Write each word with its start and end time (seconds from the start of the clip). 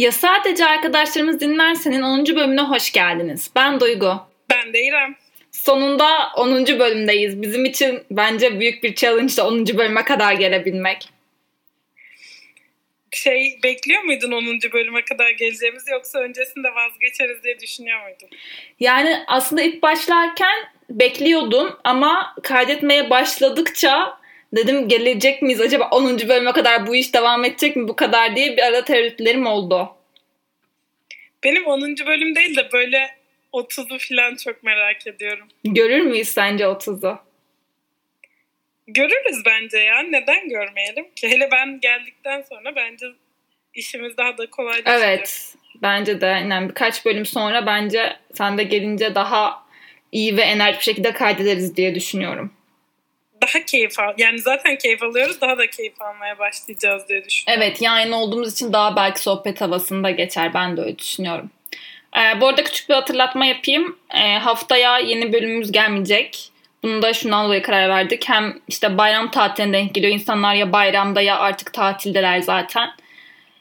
Ya 0.00 0.12
sadece 0.12 0.66
arkadaşlarımız 0.66 1.40
dinler 1.40 1.74
senin 1.74 2.02
10. 2.02 2.26
bölümüne 2.26 2.60
hoş 2.60 2.92
geldiniz. 2.92 3.50
Ben 3.56 3.80
Duygu. 3.80 4.20
Ben 4.50 4.72
de 4.72 4.82
İrem. 4.82 5.16
Sonunda 5.50 6.32
10. 6.36 6.66
bölümdeyiz. 6.66 7.42
Bizim 7.42 7.64
için 7.64 8.02
bence 8.10 8.60
büyük 8.60 8.82
bir 8.82 8.94
challenge 8.94 9.36
de 9.36 9.42
10. 9.42 9.66
bölüme 9.66 10.04
kadar 10.04 10.32
gelebilmek. 10.32 11.08
Şey 13.12 13.58
bekliyor 13.62 14.02
muydun 14.02 14.32
10. 14.32 14.44
bölüme 14.72 15.04
kadar 15.04 15.30
geleceğimizi 15.30 15.90
yoksa 15.90 16.18
öncesinde 16.18 16.68
vazgeçeriz 16.74 17.44
diye 17.44 17.60
düşünüyor 17.60 18.02
muydun? 18.02 18.28
Yani 18.80 19.24
aslında 19.26 19.62
ilk 19.62 19.82
başlarken 19.82 20.56
bekliyordum 20.90 21.76
ama 21.84 22.34
kaydetmeye 22.42 23.10
başladıkça 23.10 24.19
dedim 24.52 24.88
gelecek 24.88 25.42
miyiz 25.42 25.60
acaba 25.60 25.88
10. 25.90 26.18
bölüme 26.28 26.52
kadar 26.52 26.86
bu 26.86 26.96
iş 26.96 27.14
devam 27.14 27.44
edecek 27.44 27.76
mi 27.76 27.88
bu 27.88 27.96
kadar 27.96 28.36
diye 28.36 28.56
bir 28.56 28.62
ara 28.62 28.84
tereddütlerim 28.84 29.46
oldu. 29.46 29.96
Benim 31.44 31.66
10. 31.66 31.82
bölüm 32.06 32.34
değil 32.34 32.56
de 32.56 32.68
böyle 32.72 33.10
30'u 33.52 33.98
falan 33.98 34.36
çok 34.36 34.62
merak 34.62 35.06
ediyorum. 35.06 35.48
Görür 35.64 36.00
müyüz 36.00 36.28
sence 36.28 36.64
30'u? 36.64 37.18
Görürüz 38.86 39.42
bence 39.46 39.78
ya. 39.78 40.02
Neden 40.02 40.48
görmeyelim 40.48 41.10
ki? 41.16 41.28
Hele 41.28 41.48
ben 41.52 41.80
geldikten 41.80 42.42
sonra 42.42 42.76
bence 42.76 43.06
işimiz 43.74 44.16
daha 44.16 44.38
da 44.38 44.50
kolaylaşacak. 44.50 44.98
Evet. 44.98 45.54
Bence 45.82 46.20
de 46.20 46.26
yani 46.26 46.68
birkaç 46.68 47.04
bölüm 47.04 47.26
sonra 47.26 47.66
bence 47.66 48.16
sen 48.34 48.58
de 48.58 48.62
gelince 48.62 49.14
daha 49.14 49.66
iyi 50.12 50.36
ve 50.36 50.42
enerjik 50.42 50.80
bir 50.80 50.84
şekilde 50.84 51.12
kaydederiz 51.12 51.76
diye 51.76 51.94
düşünüyorum. 51.94 52.52
Daha 53.42 53.64
keyif 53.64 53.98
al. 53.98 54.14
Yani 54.18 54.38
zaten 54.38 54.78
keyif 54.78 55.02
alıyoruz. 55.02 55.40
Daha 55.40 55.58
da 55.58 55.66
keyif 55.70 56.02
almaya 56.02 56.38
başlayacağız 56.38 57.08
diye 57.08 57.24
düşünüyorum. 57.24 57.62
Evet. 57.62 57.82
Yani 57.82 58.14
olduğumuz 58.14 58.52
için 58.52 58.72
daha 58.72 58.96
belki 58.96 59.20
sohbet 59.20 59.60
havasında 59.60 60.10
geçer. 60.10 60.54
Ben 60.54 60.76
de 60.76 60.80
öyle 60.80 60.98
düşünüyorum. 60.98 61.50
Ee, 62.16 62.40
bu 62.40 62.46
arada 62.46 62.64
küçük 62.64 62.88
bir 62.88 62.94
hatırlatma 62.94 63.46
yapayım. 63.46 63.96
Ee, 64.14 64.38
haftaya 64.38 64.98
yeni 64.98 65.32
bölümümüz 65.32 65.72
gelmeyecek. 65.72 66.50
Bunu 66.82 67.02
da 67.02 67.12
şundan 67.12 67.44
dolayı 67.44 67.62
karar 67.62 67.88
verdik. 67.88 68.28
Hem 68.28 68.60
işte 68.68 68.98
bayram 68.98 69.30
tatiline 69.30 69.72
denk 69.72 69.94
geliyor. 69.94 70.12
İnsanlar 70.12 70.54
ya 70.54 70.72
bayramda 70.72 71.20
ya 71.20 71.38
artık 71.38 71.72
tatildeler 71.72 72.40
zaten. 72.40 72.90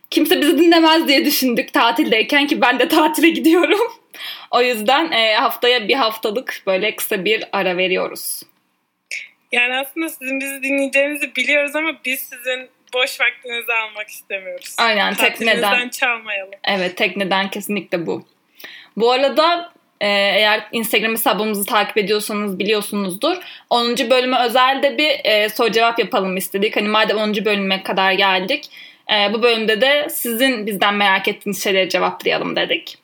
Kimse 0.09 0.41
bizi 0.41 0.57
dinlemez 0.57 1.07
diye 1.07 1.25
düşündük 1.25 1.73
tatildeyken 1.73 2.47
ki 2.47 2.61
ben 2.61 2.79
de 2.79 2.87
tatile 2.87 3.29
gidiyorum. 3.29 3.79
o 4.51 4.61
yüzden 4.61 5.11
e, 5.11 5.33
haftaya 5.33 5.87
bir 5.87 5.95
haftalık 5.95 6.63
böyle 6.67 6.95
kısa 6.95 7.25
bir 7.25 7.43
ara 7.51 7.77
veriyoruz. 7.77 8.43
Yani 9.51 9.75
aslında 9.75 10.09
sizin 10.09 10.39
bizi 10.39 10.63
dinleyeceğinizi 10.63 11.35
biliyoruz 11.35 11.75
ama 11.75 11.91
biz 12.05 12.19
sizin 12.19 12.69
boş 12.93 13.21
vaktinizi 13.21 13.73
almak 13.73 14.09
istemiyoruz. 14.09 14.75
Aynen 14.77 15.13
tekneden. 15.13 15.89
çalmayalım. 15.89 16.53
Evet 16.63 16.97
tekneden 16.97 17.49
kesinlikle 17.49 18.05
bu. 18.05 18.25
Bu 18.97 19.11
arada 19.11 19.71
e, 20.01 20.07
eğer 20.07 20.67
Instagram 20.71 21.11
hesabımızı 21.11 21.65
takip 21.65 21.97
ediyorsanız 21.97 22.59
biliyorsunuzdur. 22.59 23.37
10. 23.69 23.97
bölüme 24.09 24.39
özel 24.45 24.83
de 24.83 24.97
bir 24.97 25.19
e, 25.23 25.49
soru 25.49 25.71
cevap 25.71 25.99
yapalım 25.99 26.37
istedik. 26.37 26.75
Hani 26.75 26.87
madem 26.87 27.17
10. 27.17 27.45
bölüme 27.45 27.83
kadar 27.83 28.11
geldik. 28.11 28.65
E, 29.13 29.33
bu 29.33 29.43
bölümde 29.43 29.81
de 29.81 30.07
sizin 30.09 30.65
bizden 30.65 30.93
merak 30.93 31.27
ettiğiniz 31.27 31.63
şeyleri 31.63 31.89
cevaplayalım 31.89 32.55
dedik. 32.55 32.97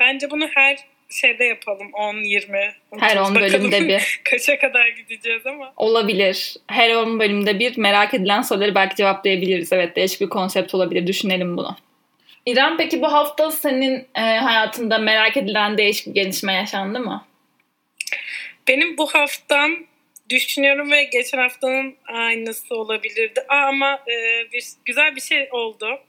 Bence 0.00 0.30
bunu 0.30 0.48
her 0.54 0.76
şeyde 1.10 1.44
yapalım 1.44 1.88
10 1.92 2.16
20 2.16 2.74
her 2.98 3.16
10 3.16 3.34
bölümde 3.34 3.88
bir 3.88 4.20
kaça 4.24 4.58
kadar 4.58 4.88
gideceğiz 4.88 5.46
ama 5.46 5.72
olabilir 5.76 6.56
her 6.66 6.94
10 6.94 7.20
bölümde 7.20 7.58
bir 7.58 7.78
merak 7.78 8.14
edilen 8.14 8.42
soruları 8.42 8.74
belki 8.74 8.96
cevaplayabiliriz 8.96 9.72
evet 9.72 9.96
değişik 9.96 10.20
bir 10.20 10.28
konsept 10.28 10.74
olabilir 10.74 11.06
düşünelim 11.06 11.56
bunu 11.56 11.76
İrem 12.48 12.76
peki 12.76 13.02
bu 13.02 13.12
hafta 13.12 13.50
senin 13.50 14.06
e, 14.14 14.20
hayatında 14.20 14.98
merak 14.98 15.36
edilen 15.36 15.78
değişik 15.78 16.06
bir 16.06 16.14
gelişme 16.14 16.52
yaşandı 16.52 17.00
mı? 17.00 17.26
Benim 18.68 18.98
bu 18.98 19.06
haftam 19.06 19.70
düşünüyorum 20.30 20.90
ve 20.90 21.04
geçen 21.04 21.38
haftanın 21.38 21.96
aynısı 22.06 22.74
olabilirdi. 22.74 23.40
Aa, 23.48 23.66
ama 23.66 23.94
e, 23.94 24.46
bir, 24.52 24.64
güzel 24.84 25.16
bir 25.16 25.20
şey 25.20 25.48
oldu. 25.50 26.00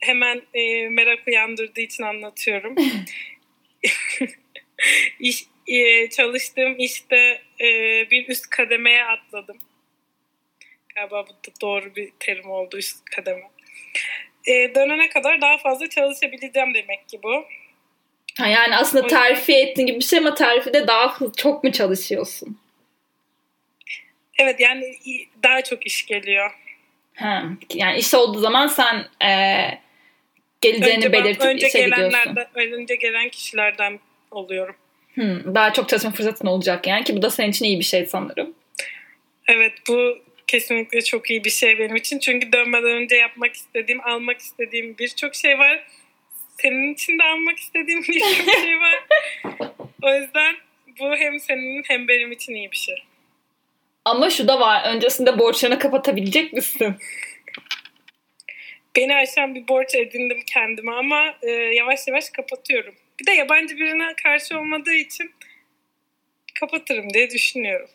Hemen 0.00 0.42
e, 0.54 0.88
merak 0.88 1.18
uyandırdığı 1.28 1.80
için 1.80 2.02
anlatıyorum. 2.02 2.74
İş, 5.20 5.44
e, 5.66 6.10
çalıştığım 6.10 6.74
işte 6.78 7.42
e, 7.60 7.66
bir 8.10 8.28
üst 8.28 8.50
kademeye 8.50 9.04
atladım. 9.04 9.58
Galiba 10.94 11.26
bu 11.26 11.30
da 11.30 11.54
doğru 11.60 11.94
bir 11.94 12.12
terim 12.20 12.50
oldu 12.50 12.78
üst 12.78 13.04
kademe 13.04 13.42
e, 14.48 14.74
dönene 14.74 15.08
kadar 15.08 15.40
daha 15.40 15.58
fazla 15.58 15.88
çalışabileceğim 15.88 16.74
demek 16.74 17.08
ki 17.08 17.20
bu. 17.22 17.44
Ha 18.38 18.46
yani 18.46 18.76
aslında 18.76 19.06
terfi 19.06 19.54
ettiğin 19.54 19.86
gibi 19.86 19.98
bir 19.98 20.04
şey 20.04 20.18
ama 20.18 20.34
terfi 20.34 20.72
de 20.72 20.86
daha 20.86 21.18
çok 21.36 21.64
mu 21.64 21.72
çalışıyorsun? 21.72 22.58
Evet 24.38 24.60
yani 24.60 24.98
daha 25.42 25.64
çok 25.64 25.86
iş 25.86 26.06
geliyor. 26.06 26.50
Ha, 27.14 27.44
yani 27.74 27.98
iş 27.98 28.14
olduğu 28.14 28.38
zaman 28.38 28.66
sen 28.66 29.06
e, 29.28 29.30
geleceğini 30.60 30.96
önce 30.96 31.12
belirtip 31.12 31.42
önce 31.42 31.68
işe 31.68 31.82
gidiyorsun. 31.82 32.36
Önce 32.54 32.96
gelen 32.96 33.28
kişilerden 33.28 33.98
oluyorum. 34.30 34.76
Hmm, 35.14 35.54
daha 35.54 35.72
çok 35.72 35.88
çalışma 35.88 36.10
fırsatın 36.10 36.46
olacak 36.46 36.86
yani 36.86 37.04
ki 37.04 37.16
bu 37.16 37.22
da 37.22 37.30
senin 37.30 37.50
için 37.50 37.64
iyi 37.64 37.78
bir 37.78 37.84
şey 37.84 38.06
sanırım. 38.06 38.54
Evet 39.48 39.72
bu 39.88 40.18
kesinlikle 40.46 41.00
çok 41.00 41.30
iyi 41.30 41.44
bir 41.44 41.50
şey 41.50 41.78
benim 41.78 41.96
için. 41.96 42.18
Çünkü 42.18 42.52
dönmeden 42.52 42.90
önce 42.90 43.16
yapmak 43.16 43.54
istediğim, 43.54 44.00
almak 44.00 44.38
istediğim 44.38 44.98
birçok 44.98 45.34
şey 45.34 45.58
var. 45.58 45.86
Senin 46.62 46.94
için 46.94 47.18
de 47.18 47.22
almak 47.22 47.58
istediğim 47.58 48.02
birçok 48.08 48.54
şey 48.54 48.76
var. 48.80 49.04
O 50.02 50.14
yüzden 50.14 50.54
bu 51.00 51.16
hem 51.16 51.40
senin 51.40 51.82
hem 51.88 52.08
benim 52.08 52.32
için 52.32 52.54
iyi 52.54 52.70
bir 52.70 52.76
şey. 52.76 53.04
Ama 54.04 54.30
şu 54.30 54.48
da 54.48 54.60
var. 54.60 54.94
Öncesinde 54.94 55.38
borçlarını 55.38 55.78
kapatabilecek 55.78 56.52
misin? 56.52 56.96
Beni 58.96 59.16
aşan 59.16 59.54
bir 59.54 59.68
borç 59.68 59.94
edindim 59.94 60.40
kendime 60.46 60.92
ama 60.92 61.34
e, 61.42 61.50
yavaş 61.50 62.08
yavaş 62.08 62.30
kapatıyorum. 62.30 62.94
Bir 63.20 63.26
de 63.26 63.32
yabancı 63.32 63.76
birine 63.76 64.14
karşı 64.22 64.58
olmadığı 64.58 64.94
için 64.94 65.30
kapatırım 66.60 67.10
diye 67.14 67.30
düşünüyorum 67.30 67.88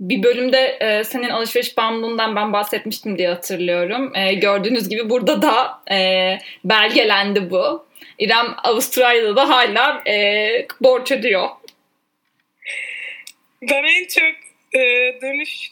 bir 0.00 0.22
bölümde 0.22 0.78
e, 0.80 1.04
senin 1.04 1.28
alışveriş 1.28 1.76
bağımlılığından 1.76 2.36
ben 2.36 2.52
bahsetmiştim 2.52 3.18
diye 3.18 3.28
hatırlıyorum. 3.28 4.16
E, 4.16 4.34
gördüğünüz 4.34 4.88
gibi 4.88 5.10
burada 5.10 5.42
da 5.42 5.82
e, 5.94 6.38
belgelendi 6.64 7.50
bu. 7.50 7.86
İrem 8.18 8.54
Avustralya'da 8.64 9.36
da 9.36 9.48
hala 9.48 10.02
e, 10.06 10.66
borç 10.80 11.12
ödüyor. 11.12 11.48
Ben 13.62 13.84
en 13.84 14.06
çok 14.06 14.34
e, 14.80 14.80
dönüş 15.22 15.70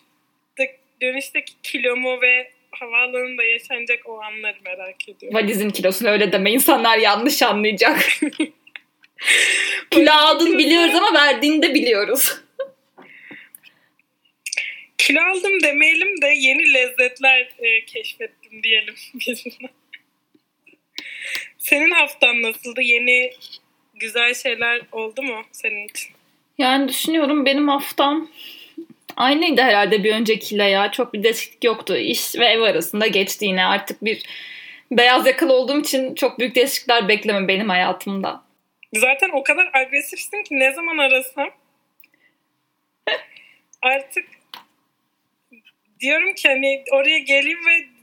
dönüşteki 1.03 1.53
kilomu 1.63 2.21
ve 2.23 2.51
havaalanında 2.81 3.45
yaşanacak 3.45 4.09
o 4.09 4.21
anları 4.21 4.57
merak 4.65 5.09
ediyorum. 5.09 5.39
Valizin 5.39 5.71
kilosunu 5.71 6.09
öyle 6.09 6.33
deme 6.33 6.53
insanlar 6.53 6.99
yanlış 6.99 7.43
anlayacak. 7.43 8.01
Kilo 9.91 10.13
aldın 10.13 10.59
biliyoruz 10.59 10.95
ama 10.95 11.15
verdiğini 11.15 11.63
de 11.63 11.75
biliyoruz 11.75 12.41
kilo 15.09 15.21
aldım 15.21 15.63
demeyelim 15.63 16.23
de 16.23 16.27
yeni 16.27 16.75
lezzetler 16.75 17.49
e, 17.59 17.85
keşfettim 17.85 18.63
diyelim 18.63 18.95
Senin 21.59 21.91
haftan 21.91 22.43
nasıldı? 22.43 22.81
Yeni 22.81 23.31
güzel 23.95 24.35
şeyler 24.35 24.81
oldu 24.93 25.23
mu 25.23 25.43
senin 25.53 25.89
için? 25.89 26.11
Yani 26.59 26.89
düşünüyorum 26.89 27.47
benim 27.47 27.69
haftam 27.69 28.31
aynıydı 29.19 29.63
herhalde 29.63 30.05
bir 30.05 30.15
öncekiyle 30.15 30.65
ya. 30.65 30.91
Çok 30.91 31.15
bir 31.15 31.23
değişiklik 31.23 31.65
yoktu. 31.65 31.97
İş 31.97 32.35
ve 32.35 32.47
ev 32.47 32.61
arasında 32.61 33.07
geçti 33.07 33.45
yine. 33.45 33.65
Artık 33.65 34.05
bir 34.05 34.23
beyaz 34.91 35.27
yakalı 35.27 35.53
olduğum 35.53 35.81
için 35.81 36.15
çok 36.15 36.39
büyük 36.39 36.55
değişiklikler 36.55 37.09
bekleme 37.09 37.49
benim 37.49 37.69
hayatımda. 37.69 38.43
Zaten 38.95 39.31
o 39.33 39.43
kadar 39.43 39.71
agresifsin 39.75 40.43
ki 40.43 40.59
ne 40.59 40.73
zaman 40.73 40.99
arasam 40.99 41.51
artık 43.83 44.25
diyorum 46.01 46.35
ki 46.35 46.49
hani 46.49 46.85
oraya 46.93 47.19
geleyim 47.19 47.59
ve 47.67 47.99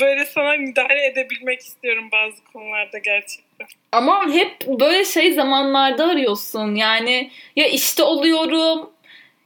böyle 0.00 0.24
sana 0.24 0.56
müdahale 0.56 1.06
edebilmek 1.06 1.60
istiyorum 1.60 2.08
bazı 2.12 2.44
konularda 2.44 2.98
gerçekten. 2.98 3.66
Ama 3.92 4.32
hep 4.32 4.66
böyle 4.66 5.04
şey 5.04 5.32
zamanlarda 5.32 6.08
arıyorsun. 6.08 6.74
Yani 6.74 7.30
ya 7.56 7.66
işte 7.66 8.02
oluyorum 8.02 8.90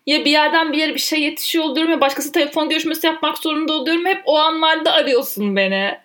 ya 0.06 0.25
bir 0.25 0.31
yerden 0.31 0.73
bir 0.73 0.79
yere 0.79 0.94
bir 0.94 1.00
şey 1.00 1.20
yetişiyor 1.20 1.64
oluyorum 1.64 1.93
ya 1.93 2.00
başkası 2.00 2.32
telefon 2.32 2.69
görüşmesi 2.69 3.06
yapmak 3.06 3.38
zorunda 3.38 3.73
oluyorum. 3.73 4.06
Hep 4.06 4.23
o 4.25 4.38
anlarda 4.38 4.93
arıyorsun 4.93 5.56
beni. 5.56 5.99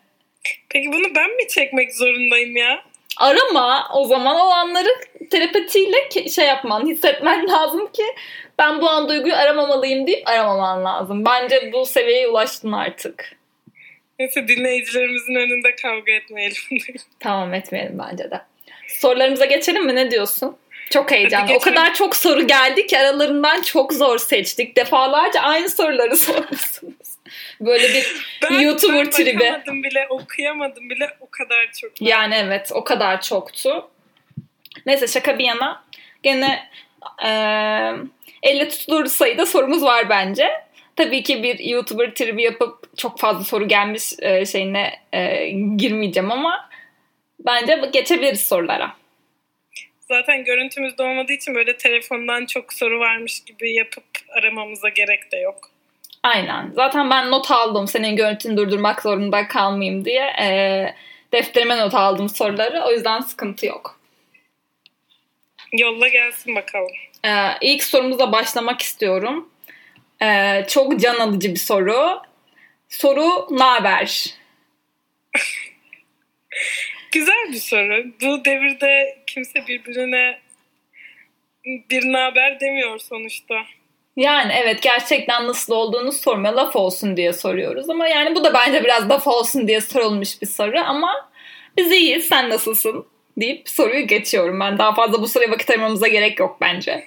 Peki 0.69 0.88
bunu 0.94 1.15
ben 1.15 1.36
mi 1.36 1.48
çekmek 1.48 1.95
zorundayım 1.95 2.56
ya? 2.56 2.83
Arama 3.18 3.88
o 3.94 4.06
zaman 4.06 4.36
o 4.36 4.50
anları 4.50 4.89
telepatiyle 5.31 6.30
şey 6.30 6.45
yapman, 6.45 6.88
hissetmen 6.88 7.50
lazım 7.51 7.92
ki 7.92 8.03
ben 8.59 8.81
bu 8.81 8.89
an 8.89 9.09
duyguyu 9.09 9.36
aramamalıyım 9.36 10.07
deyip 10.07 10.27
aramaman 10.27 10.86
lazım. 10.86 11.25
Bence 11.25 11.71
bu 11.74 11.86
seviyeye 11.86 12.27
ulaştın 12.27 12.71
artık. 12.71 13.38
Neyse 14.19 14.47
dinleyicilerimizin 14.47 15.36
önünde 15.36 15.75
kavga 15.75 16.12
etmeyelim. 16.12 16.57
tamam 17.19 17.54
etmeyelim 17.54 18.00
bence 18.09 18.31
de. 18.31 18.42
Sorularımıza 18.88 19.45
geçelim 19.45 19.86
mi? 19.86 19.95
Ne 19.95 20.12
diyorsun? 20.12 20.57
Çok 20.92 21.12
heyecanlı. 21.12 21.54
O 21.54 21.60
kadar 21.60 21.94
çok 21.94 22.16
soru 22.16 22.48
geldi 22.48 22.88
ki 22.88 23.00
aralarından 23.00 23.62
çok 23.62 23.94
zor 23.94 24.18
seçtik. 24.18 24.78
Defalarca 24.78 25.42
aynı 25.42 25.70
soruları 25.70 26.18
sormuşsunuz. 26.18 27.12
Böyle 27.62 27.90
bir 27.90 28.26
ben, 28.44 28.60
YouTuber 28.60 29.06
ben 29.06 29.10
tribi. 29.10 29.62
Ben 29.68 29.84
bile, 29.84 30.08
okuyamadım 30.10 30.90
bile 30.90 31.10
o 31.20 31.30
kadar 31.30 31.72
çok. 31.82 31.92
Var. 31.92 32.08
Yani 32.08 32.36
evet 32.36 32.72
o 32.74 32.84
kadar 32.84 33.22
çoktu. 33.22 33.90
Neyse 34.86 35.08
şaka 35.08 35.40
bir 35.40 35.44
yana. 35.44 35.84
Gene 36.24 36.70
e, 37.26 37.30
elle 38.44 38.70
tutulur 38.70 39.06
sayıda 39.06 39.46
sorumuz 39.46 39.84
var 39.84 40.10
bence. 40.10 40.50
Tabii 40.96 41.24
ki 41.24 41.44
bir 41.44 41.60
YouTuber 41.60 42.14
tribi 42.14 42.44
yapıp 42.44 42.98
çok 42.98 43.20
fazla 43.20 43.44
soru 43.44 43.68
gelmiş 43.68 44.14
e, 44.20 44.46
şeyine 44.46 44.94
e, 45.14 45.50
girmeyeceğim 45.78 46.32
ama 46.32 46.70
bence 47.40 47.82
geçebiliriz 47.94 48.42
sorulara. 48.42 49.00
Zaten 50.12 50.44
görüntümüz 50.44 50.98
de 50.98 51.04
olmadığı 51.04 51.34
için 51.34 51.56
böyle 51.56 51.78
telefondan 51.78 52.46
çok 52.46 52.74
soru 52.74 53.00
varmış 53.00 53.44
gibi 53.44 53.74
yapıp 53.74 54.04
aramamıza 54.30 54.90
gerek 54.90 55.31
de 55.31 55.38
yok. 55.38 55.69
Aynen. 56.24 56.72
Zaten 56.75 57.10
ben 57.10 57.31
not 57.31 57.52
aldım 57.52 57.88
senin 57.88 58.16
görüntünü 58.16 58.58
durdurmak 58.58 59.02
zorunda 59.02 59.48
kalmayayım 59.48 60.06
diye. 60.06 60.24
E, 60.42 60.48
defterime 61.34 61.78
not 61.78 61.94
aldım 61.94 62.30
soruları. 62.30 62.81
O 62.81 62.92
yüzden 62.92 63.19
sıkıntı 63.22 63.66
yok. 63.66 64.00
Yolla 65.74 66.08
gelsin 66.08 66.56
bakalım. 66.56 66.92
Ee, 67.25 67.48
ilk 67.62 67.84
sorumuza 67.84 68.31
başlamak 68.31 68.81
istiyorum. 68.81 69.50
Ee, 70.22 70.66
çok 70.68 71.00
can 71.00 71.16
alıcı 71.16 71.52
bir 71.52 71.60
soru. 71.60 72.22
Soru 72.90 73.48
ne 73.52 73.64
haber? 73.64 74.25
Güzel 77.12 77.52
bir 77.52 77.58
soru. 77.58 78.06
Bu 78.22 78.46
devirde 78.46 79.18
kimse 79.28 79.68
birbirine 79.68 80.40
bir 81.66 82.13
haber 82.13 82.60
demiyor 82.60 83.00
sonuçta. 83.00 83.56
Yani 84.16 84.54
evet 84.63 84.81
gerçekten 84.81 85.48
nasıl 85.48 85.74
olduğunu 85.74 86.12
sormuyor. 86.12 86.54
Laf 86.54 86.75
olsun 86.75 87.18
diye 87.18 87.34
soruyoruz 87.34 87.90
ama 87.90 88.08
yani 88.08 88.36
bu 88.36 88.44
da 88.44 88.54
bence 88.54 88.84
biraz 88.84 89.10
laf 89.10 89.28
olsun 89.28 89.68
diye 89.68 89.81
sorulmuş 89.81 90.42
bir 90.42 90.48
soru 90.48 90.80
ama 90.80 91.31
biz 91.78 91.92
iyiyiz 91.92 92.28
sen 92.28 92.50
nasılsın 92.50 93.06
deyip 93.38 93.69
soruyu 93.69 94.07
geçiyorum. 94.07 94.60
Ben 94.60 94.78
daha 94.78 94.94
fazla 94.94 95.22
bu 95.22 95.28
soruya 95.28 95.52
vakit 95.52 95.69
ayırmamıza 95.69 96.07
gerek 96.07 96.40
yok 96.40 96.57
bence. 96.62 97.04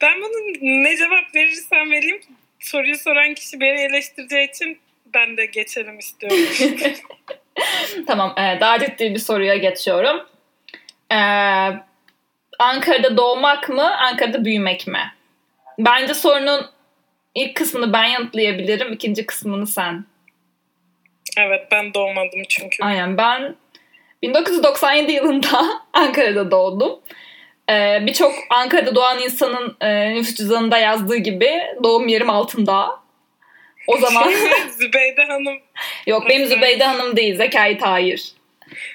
Ben 0.00 0.20
bunun 0.20 0.54
ne 0.84 0.96
cevap 0.96 1.34
verirsem 1.34 1.90
vereyim 1.90 2.20
soruyu 2.60 2.98
soran 2.98 3.34
kişi 3.34 3.60
beni 3.60 3.80
eleştireceği 3.80 4.48
için 4.48 4.78
ben 5.14 5.36
de 5.36 5.46
geçelim 5.46 5.98
istiyorum. 5.98 6.38
tamam 8.06 8.34
e, 8.38 8.60
daha 8.60 8.78
ciddi 8.78 9.14
bir 9.14 9.18
soruya 9.18 9.56
geçiyorum. 9.56 10.26
Ee, 11.12 11.16
Ankara'da 12.58 13.16
doğmak 13.16 13.68
mı, 13.68 13.96
Ankara'da 13.96 14.44
büyümek 14.44 14.86
mi? 14.86 15.12
Bence 15.78 16.14
sorunun 16.14 16.66
ilk 17.34 17.56
kısmını 17.56 17.92
ben 17.92 18.04
yanıtlayabilirim, 18.04 18.92
ikinci 18.92 19.26
kısmını 19.26 19.66
sen. 19.66 20.04
Evet 21.38 21.68
ben 21.72 21.94
doğmadım 21.94 22.42
çünkü. 22.48 22.76
Aynen 22.84 23.18
ben 23.18 23.56
1997 24.22 25.12
yılında 25.12 25.64
Ankara'da 25.92 26.50
doğdum. 26.50 27.00
Ee, 27.70 27.98
Birçok 28.06 28.32
Ankara'da 28.50 28.94
doğan 28.94 29.18
insanın 29.18 29.76
e, 29.80 30.14
nüfus 30.14 30.34
cüzdanında 30.34 30.78
yazdığı 30.78 31.16
gibi 31.16 31.50
doğum 31.84 32.08
yerim 32.08 32.30
altında. 32.30 32.90
O 33.86 33.96
zaman... 33.96 34.32
Zübeyde 34.78 35.24
Hanım. 35.24 35.63
Yok 36.06 36.28
benim 36.28 36.46
Zübeyde 36.46 36.84
Hanım 36.84 37.16
değil 37.16 37.36
Zekai 37.36 37.78
Tahir. 37.78 38.32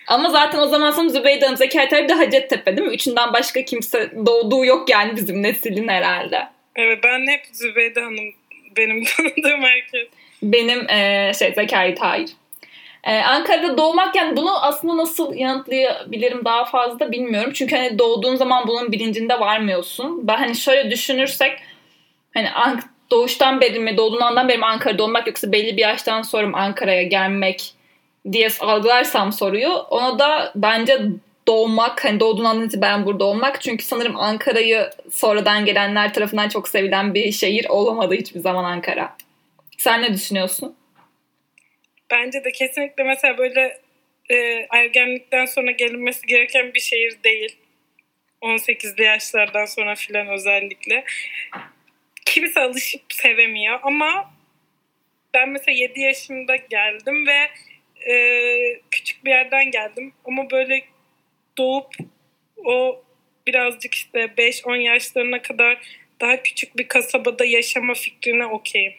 Ama 0.07 0.29
zaten 0.29 0.59
o 0.59 0.67
zaman 0.67 0.91
sonra 0.91 1.09
Zübeyde 1.09 1.45
Hanım, 1.45 1.57
Zekai 1.57 1.89
Tahir 1.89 2.09
de 2.09 2.13
Hacettepe 2.13 2.77
değil 2.77 2.87
mi? 2.87 2.93
Üçünden 2.93 3.33
başka 3.33 3.65
kimse 3.65 4.11
doğduğu 4.25 4.65
yok 4.65 4.89
yani 4.89 5.15
bizim 5.15 5.43
neslin 5.43 5.87
herhalde. 5.87 6.47
Evet 6.75 6.99
ben 7.03 7.27
hep 7.27 7.41
Zübeyde 7.51 8.01
Hanım 8.01 8.33
benim 8.77 9.03
tanıdığım 9.17 9.61
herkes. 9.63 10.07
Benim 10.43 10.89
e, 10.89 11.31
şey 11.39 11.53
Zekai 11.53 11.95
Tahir. 11.95 12.29
Ee, 13.03 13.17
Ankara'da 13.19 13.77
doğmak 13.77 14.15
yani 14.15 14.37
bunu 14.37 14.65
aslında 14.65 14.97
nasıl 14.97 15.33
yanıtlayabilirim 15.33 16.45
daha 16.45 16.65
fazla 16.65 17.11
bilmiyorum. 17.11 17.51
Çünkü 17.53 17.75
hani 17.75 17.99
doğduğun 17.99 18.35
zaman 18.35 18.67
bunun 18.67 18.91
bilincinde 18.91 19.39
varmıyorsun. 19.39 20.27
Ben 20.27 20.37
hani 20.37 20.55
şöyle 20.55 20.91
düşünürsek 20.91 21.59
hani 22.33 22.49
doğuştan 23.11 23.61
beri 23.61 23.79
mi 23.79 23.97
doğduğun 23.97 24.21
andan 24.21 24.47
beri 24.47 24.57
mi 24.57 24.65
Ankara'da 24.65 25.03
olmak 25.03 25.27
yoksa 25.27 25.51
belli 25.51 25.77
bir 25.77 25.81
yaştan 25.81 26.21
sonra 26.21 26.47
mı 26.47 26.57
Ankara'ya 26.57 27.03
gelmek 27.03 27.73
diye 28.31 28.49
algılarsam 28.59 29.33
soruyu 29.33 29.69
ona 29.69 30.19
da 30.19 30.51
bence 30.55 30.99
doğmak 31.47 32.05
hani 32.05 32.19
doğduğun 32.19 32.45
andan 32.45 32.65
itibaren 32.65 33.05
burada 33.05 33.25
olmak 33.25 33.61
çünkü 33.61 33.85
sanırım 33.85 34.15
Ankara'yı 34.15 34.89
sonradan 35.11 35.65
gelenler 35.65 36.13
tarafından 36.13 36.49
çok 36.49 36.67
sevilen 36.67 37.13
bir 37.13 37.31
şehir 37.31 37.65
olamadı 37.69 38.15
hiçbir 38.15 38.39
zaman 38.39 38.63
Ankara. 38.63 39.15
Sen 39.77 40.01
ne 40.01 40.13
düşünüyorsun? 40.13 40.75
Bence 42.11 42.43
de 42.43 42.51
kesinlikle 42.51 43.03
mesela 43.03 43.37
böyle 43.37 43.81
e, 44.29 44.35
ergenlikten 44.69 45.45
sonra 45.45 45.71
gelinmesi 45.71 46.27
gereken 46.27 46.73
bir 46.73 46.79
şehir 46.79 47.13
değil. 47.23 47.57
18'li 48.41 49.03
yaşlardan 49.03 49.65
sonra 49.65 49.95
filan 49.95 50.27
özellikle. 50.27 51.03
Kimse 52.29 52.61
alışıp 52.61 53.01
sevemiyor 53.09 53.79
ama 53.83 54.31
ben 55.33 55.49
mesela 55.49 55.77
7 55.77 56.01
yaşımda 56.01 56.55
geldim 56.55 57.27
ve 57.27 57.49
e, 58.11 58.81
küçük 58.91 59.25
bir 59.25 59.29
yerden 59.29 59.71
geldim 59.71 60.13
ama 60.25 60.49
böyle 60.49 60.83
doğup 61.57 61.95
o 62.65 63.03
birazcık 63.47 63.95
işte 63.95 64.19
5-10 64.19 64.77
yaşlarına 64.77 65.41
kadar 65.41 65.77
daha 66.21 66.43
küçük 66.43 66.77
bir 66.77 66.87
kasabada 66.87 67.45
yaşama 67.45 67.93
fikrine 67.93 68.45
okeyim. 68.45 68.93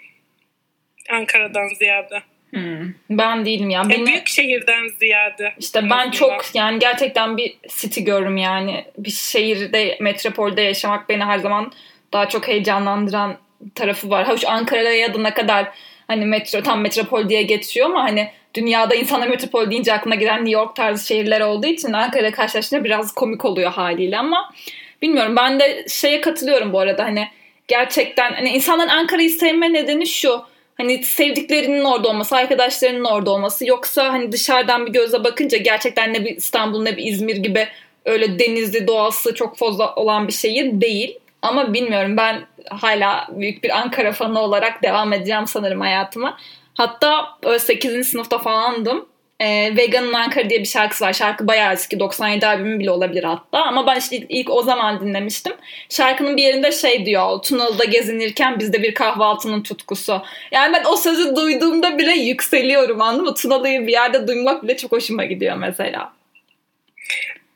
Ankara'dan 1.10 1.68
ziyade. 1.68 2.22
Hmm, 2.50 2.94
ben 3.10 3.44
değilim 3.44 3.70
ya. 3.70 3.88
Beni, 3.88 4.06
büyük 4.06 4.28
şehirden 4.28 4.88
ziyade. 4.98 5.54
İşte 5.58 5.90
ben 5.90 6.10
çok 6.10 6.54
yani 6.54 6.78
gerçekten 6.78 7.36
bir 7.36 7.56
city 7.68 8.00
görürüm 8.00 8.36
yani. 8.36 8.84
Bir 8.98 9.10
şehirde, 9.10 9.98
metropolde 10.00 10.62
yaşamak 10.62 11.08
beni 11.08 11.24
her 11.24 11.38
zaman 11.38 11.72
daha 12.12 12.28
çok 12.28 12.48
heyecanlandıran 12.48 13.36
tarafı 13.74 14.10
var. 14.10 14.28
Hoş 14.28 14.44
Ankara'ya 14.44 15.14
da 15.14 15.18
ne 15.18 15.34
kadar 15.34 15.68
hani 16.06 16.26
metro 16.26 16.62
tam 16.62 16.80
metropol 16.80 17.28
diye 17.28 17.42
geçiyor 17.42 17.86
ama 17.86 18.02
hani 18.02 18.30
dünyada 18.54 18.94
insanlar 18.94 19.28
metropol 19.28 19.70
deyince 19.70 19.92
aklına 19.92 20.14
gelen 20.14 20.38
New 20.38 20.50
York 20.50 20.76
tarzı 20.76 21.06
şehirler 21.06 21.40
olduğu 21.40 21.66
için 21.66 21.92
Ankara'ya 21.92 22.32
karşılaştığında 22.32 22.84
biraz 22.84 23.14
komik 23.14 23.44
oluyor 23.44 23.72
haliyle 23.72 24.18
ama 24.18 24.54
bilmiyorum 25.02 25.36
ben 25.36 25.60
de 25.60 25.84
şeye 25.88 26.20
katılıyorum 26.20 26.72
bu 26.72 26.78
arada 26.80 27.04
hani 27.04 27.28
gerçekten 27.68 28.32
hani 28.32 28.48
insanların 28.50 28.88
Ankara'yı 28.88 29.30
sevme 29.30 29.72
nedeni 29.72 30.06
şu 30.06 30.42
hani 30.76 31.04
sevdiklerinin 31.04 31.84
orada 31.84 32.08
olması, 32.08 32.36
arkadaşlarının 32.36 33.04
orada 33.04 33.30
olması 33.30 33.66
yoksa 33.66 34.12
hani 34.12 34.32
dışarıdan 34.32 34.86
bir 34.86 34.92
gözle 34.92 35.24
bakınca 35.24 35.58
gerçekten 35.58 36.14
ne 36.14 36.24
bir 36.24 36.36
İstanbul 36.36 36.82
ne 36.82 36.96
bir 36.96 37.06
İzmir 37.06 37.36
gibi 37.36 37.68
öyle 38.04 38.38
denizli 38.38 38.86
doğası 38.86 39.34
çok 39.34 39.58
fazla 39.58 39.94
olan 39.94 40.28
bir 40.28 40.32
şehir 40.32 40.80
değil. 40.80 41.18
Ama 41.42 41.72
bilmiyorum 41.72 42.16
ben 42.16 42.46
hala 42.70 43.28
büyük 43.30 43.64
bir 43.64 43.78
Ankara 43.78 44.12
fanı 44.12 44.40
olarak 44.40 44.82
devam 44.82 45.12
edeceğim 45.12 45.46
sanırım 45.46 45.80
hayatıma. 45.80 46.38
Hatta 46.74 47.38
8. 47.58 48.08
sınıfta 48.08 48.38
falandım 48.38 49.06
e, 49.40 49.76
Vegan'ın 49.76 50.12
Ankara 50.12 50.50
diye 50.50 50.60
bir 50.60 50.64
şarkısı 50.64 51.04
var. 51.04 51.12
Şarkı 51.12 51.46
bayağı 51.46 51.72
eski. 51.72 52.00
97 52.00 52.46
albümü 52.46 52.78
bile 52.78 52.90
olabilir 52.90 53.24
hatta. 53.24 53.62
Ama 53.62 53.86
ben 53.86 53.98
işte 53.98 54.16
ilk 54.16 54.50
o 54.50 54.62
zaman 54.62 55.00
dinlemiştim. 55.00 55.52
Şarkının 55.88 56.36
bir 56.36 56.42
yerinde 56.42 56.72
şey 56.72 57.06
diyor. 57.06 57.42
Tunalı'da 57.42 57.84
gezinirken 57.84 58.58
bizde 58.58 58.82
bir 58.82 58.94
kahvaltının 58.94 59.62
tutkusu. 59.62 60.22
Yani 60.52 60.74
ben 60.74 60.84
o 60.92 60.96
sözü 60.96 61.36
duyduğumda 61.36 61.98
bile 61.98 62.12
yükseliyorum 62.12 63.00
anladın 63.00 63.24
mı? 63.24 63.34
Tunalı'yı 63.34 63.86
bir 63.86 63.92
yerde 63.92 64.28
duymak 64.28 64.62
bile 64.62 64.76
çok 64.76 64.92
hoşuma 64.92 65.24
gidiyor 65.24 65.56
mesela. 65.56 66.12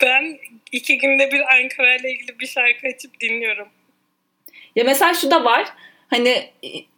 Ben 0.02 0.38
iki 0.72 0.98
günde 0.98 1.32
bir 1.32 1.40
Ankara 1.40 1.96
ile 1.96 2.12
ilgili 2.12 2.38
bir 2.38 2.46
şarkı 2.46 2.86
açıp 2.94 3.20
dinliyorum. 3.20 3.68
Ya 4.76 4.84
mesela 4.84 5.14
şu 5.14 5.30
da 5.30 5.44
var. 5.44 5.66
Hani 6.10 6.50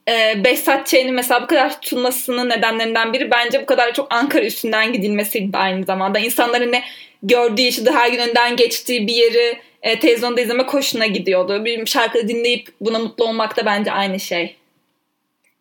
e, 0.09 0.45
Behzat 0.45 0.87
Ç'nin 0.87 1.15
mesela 1.15 1.43
bu 1.43 1.47
kadar 1.47 1.81
tutulmasının 1.81 2.49
nedenlerinden 2.49 3.13
biri 3.13 3.31
bence 3.31 3.63
bu 3.63 3.67
kadar 3.67 3.95
çok 3.95 4.15
Ankara 4.15 4.45
üstünden 4.45 4.93
gidilmesiydi 4.93 5.57
aynı 5.57 5.85
zamanda. 5.85 6.19
İnsanların 6.19 6.73
ne 6.73 6.83
gördüğü, 7.23 7.63
yaşadığı, 7.63 7.93
her 7.93 8.11
gün 8.11 8.19
önden 8.19 8.57
geçtiği 8.57 9.07
bir 9.07 9.15
yeri 9.15 9.59
e, 9.83 9.99
televizyonda 9.99 10.41
izleme 10.41 10.67
koşuna 10.67 11.07
gidiyordu. 11.07 11.65
Bir 11.65 11.87
şarkı 11.87 12.29
dinleyip 12.29 12.69
buna 12.81 12.99
mutlu 12.99 13.25
olmak 13.25 13.57
da 13.57 13.67
bence 13.67 13.93
aynı 13.93 14.21
şey. 14.21 14.57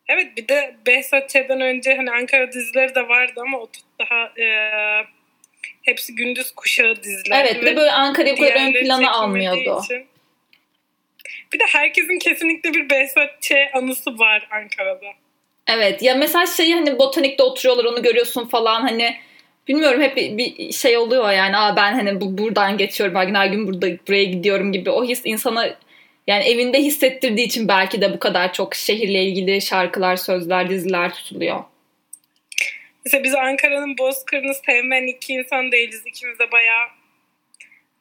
Evet 0.08 0.38
bir 0.38 0.48
de 0.48 0.76
Behzat 0.88 1.30
Ç'den 1.30 1.62
önce 1.62 1.96
hani 1.96 2.12
Ankara 2.12 2.52
dizileri 2.52 2.96
de 2.96 3.08
vardı 3.08 3.42
ama 3.42 3.58
o 3.58 3.70
daha 4.00 4.26
e, 4.26 4.46
hepsi 5.86 6.16
gündüz 6.16 6.52
kuşağı 6.52 6.96
diziler. 7.04 7.46
Evet 7.46 7.64
ve 7.64 7.76
böyle 7.76 7.92
Ankara'yı 7.92 8.38
bu 8.38 8.46
ön 8.46 8.74
plana 8.74 9.12
almıyordu. 9.12 9.82
Için 9.84 10.06
bir 11.54 11.60
de 11.60 11.64
herkesin 11.68 12.20
kesinlikle 12.20 12.74
bir 12.74 12.90
Behzat 12.90 13.42
Ç 13.42 13.52
anısı 13.74 14.20
var 14.20 14.48
Ankara'da. 14.52 15.08
Evet 15.68 16.02
ya 16.02 16.16
mesela 16.16 16.46
şey 16.46 16.72
hani 16.72 17.00
botanikte 17.00 17.44
oturuyorlar 17.44 17.86
onu 17.86 18.02
görüyorsun 18.02 18.46
falan 18.46 18.82
hani 18.82 19.16
bilmiyorum 19.68 20.02
hep 20.02 20.18
bir, 20.18 20.38
bir 20.38 20.72
şey 20.72 20.98
oluyor 20.98 21.32
yani 21.32 21.58
Aa, 21.58 21.76
ben 21.76 21.94
hani 21.94 22.22
bu 22.22 22.38
buradan 22.38 22.78
geçiyorum 22.78 23.16
her 23.16 23.24
gün 23.24 23.36
her 23.36 23.48
gün 23.48 23.68
burada 23.68 23.88
buraya 24.08 24.24
gidiyorum 24.24 24.72
gibi 24.72 24.90
o 24.90 25.06
his 25.06 25.22
insana 25.26 25.76
yani 26.28 26.44
evinde 26.44 26.80
hissettirdiği 26.80 27.48
için 27.48 27.68
belki 27.68 28.02
de 28.02 28.14
bu 28.14 28.20
kadar 28.20 28.54
çok 28.54 28.76
şehirle 28.76 29.24
ilgili 29.24 29.62
şarkılar, 29.62 30.16
sözler, 30.16 30.70
diziler 30.70 31.14
tutuluyor. 31.14 31.64
Mesela 33.06 33.24
biz 33.24 33.36
Ankara'nın 33.36 33.98
Bozkır'ını 33.98 34.54
sevmeyen 34.54 35.08
iki 35.08 35.34
insan 35.34 35.72
değiliz. 35.72 36.02
İkimiz 36.06 36.40
de 36.40 36.52
bayağı 36.52 36.86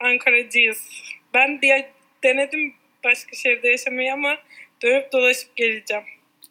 Ankaracıyız. 0.00 0.88
Ben 1.34 1.62
bir 1.62 1.84
denedim 2.24 2.74
başka 3.04 3.36
şehirde 3.36 3.68
yaşamayı 3.68 4.12
ama 4.12 4.36
dönüp 4.82 5.12
dolaşıp 5.12 5.56
geleceğim. 5.56 6.02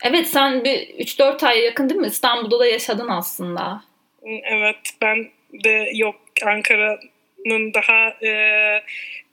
Evet 0.03 0.27
sen 0.27 0.63
bir 0.63 0.79
3-4 0.79 1.47
ay 1.47 1.59
yakın 1.59 1.89
değil 1.89 2.01
mi? 2.01 2.07
İstanbul'da 2.07 2.59
da 2.59 2.67
yaşadın 2.67 3.07
aslında. 3.07 3.83
Evet 4.43 4.77
ben 5.01 5.29
de 5.63 5.89
yok 5.93 6.15
Ankara'nın 6.45 7.73
daha 7.73 8.07
e, 8.27 8.29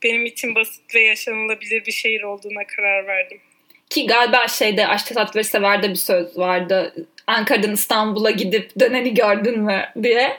benim 0.03 0.25
için 0.25 0.55
basit 0.55 0.95
ve 0.95 1.01
yaşanılabilir 1.01 1.85
bir 1.85 1.91
şehir 1.91 2.21
olduğuna 2.21 2.67
karar 2.75 3.07
verdim. 3.07 3.41
Ki 3.89 4.07
galiba 4.07 4.47
şeyde 4.47 4.87
Aşk 4.87 5.07
Tesat 5.07 5.35
ve 5.35 5.43
Sever'de 5.43 5.89
bir 5.89 5.95
söz 5.95 6.37
vardı. 6.37 7.07
Ankara'dan 7.31 7.73
İstanbul'a 7.73 8.31
gidip 8.31 8.79
döneni 8.79 9.13
gördün 9.13 9.59
mü 9.59 9.85
diye. 10.03 10.37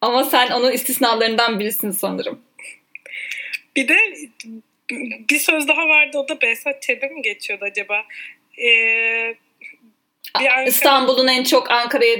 Ama 0.00 0.24
sen 0.24 0.50
onun 0.50 0.72
istisnalarından 0.72 1.60
birisin 1.60 1.90
sanırım. 1.90 2.40
Bir 3.76 3.88
de 3.88 3.96
bir 5.30 5.38
söz 5.38 5.68
daha 5.68 5.88
vardı 5.88 6.18
o 6.18 6.28
da 6.28 6.40
Behzat 6.40 6.82
Ç'de 6.82 7.08
mi 7.08 7.22
geçiyordu 7.22 7.64
acaba? 7.64 8.02
Ee, 8.58 9.34
Ankara... 10.34 10.64
İstanbul'un 10.64 11.28
en 11.28 11.44
çok 11.44 11.70
Ankara'ya 11.70 12.16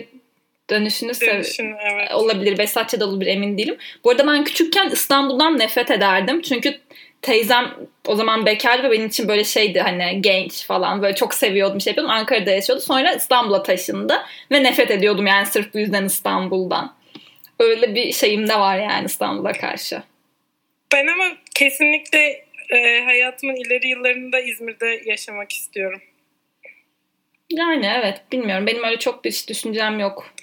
dönüşünü, 0.70 1.12
dönüşünü 1.20 1.76
evet. 1.92 2.12
olabilir. 2.12 2.58
Behzatçı'da 2.58 3.06
olabilir 3.06 3.30
emin 3.30 3.58
değilim. 3.58 3.76
Bu 4.04 4.10
arada 4.10 4.26
ben 4.26 4.44
küçükken 4.44 4.90
İstanbul'dan 4.90 5.58
nefret 5.58 5.90
ederdim. 5.90 6.42
Çünkü 6.42 6.80
teyzem 7.24 7.74
o 8.06 8.16
zaman 8.16 8.46
bekar 8.46 8.82
ve 8.82 8.90
benim 8.90 9.06
için 9.06 9.28
böyle 9.28 9.44
şeydi 9.44 9.80
hani 9.80 10.22
genç 10.22 10.66
falan 10.66 11.02
böyle 11.02 11.14
çok 11.14 11.34
seviyordum 11.34 11.80
şey 11.80 11.90
yapıyordum. 11.90 12.14
Ankara'da 12.14 12.50
yaşıyordu. 12.50 12.82
Sonra 12.82 13.14
İstanbul'a 13.14 13.62
taşındı 13.62 14.22
ve 14.52 14.62
nefret 14.62 14.90
ediyordum 14.90 15.26
yani 15.26 15.46
sırf 15.46 15.74
bu 15.74 15.78
yüzden 15.78 16.04
İstanbul'dan. 16.04 16.94
Öyle 17.60 17.94
bir 17.94 18.12
şeyim 18.12 18.48
de 18.48 18.54
var 18.54 18.78
yani 18.78 19.06
İstanbul'a 19.06 19.52
karşı. 19.52 20.02
Ben 20.92 21.06
ama 21.06 21.24
kesinlikle 21.54 22.44
e, 22.70 23.04
hayatımın 23.04 23.54
ileri 23.54 23.88
yıllarında 23.88 24.40
İzmir'de 24.40 25.02
yaşamak 25.04 25.52
istiyorum. 25.52 26.00
Yani 27.50 27.92
evet 27.98 28.22
bilmiyorum. 28.32 28.66
Benim 28.66 28.84
öyle 28.84 28.98
çok 28.98 29.24
bir 29.24 29.44
düşüncem 29.48 29.98
yok. 30.00 30.34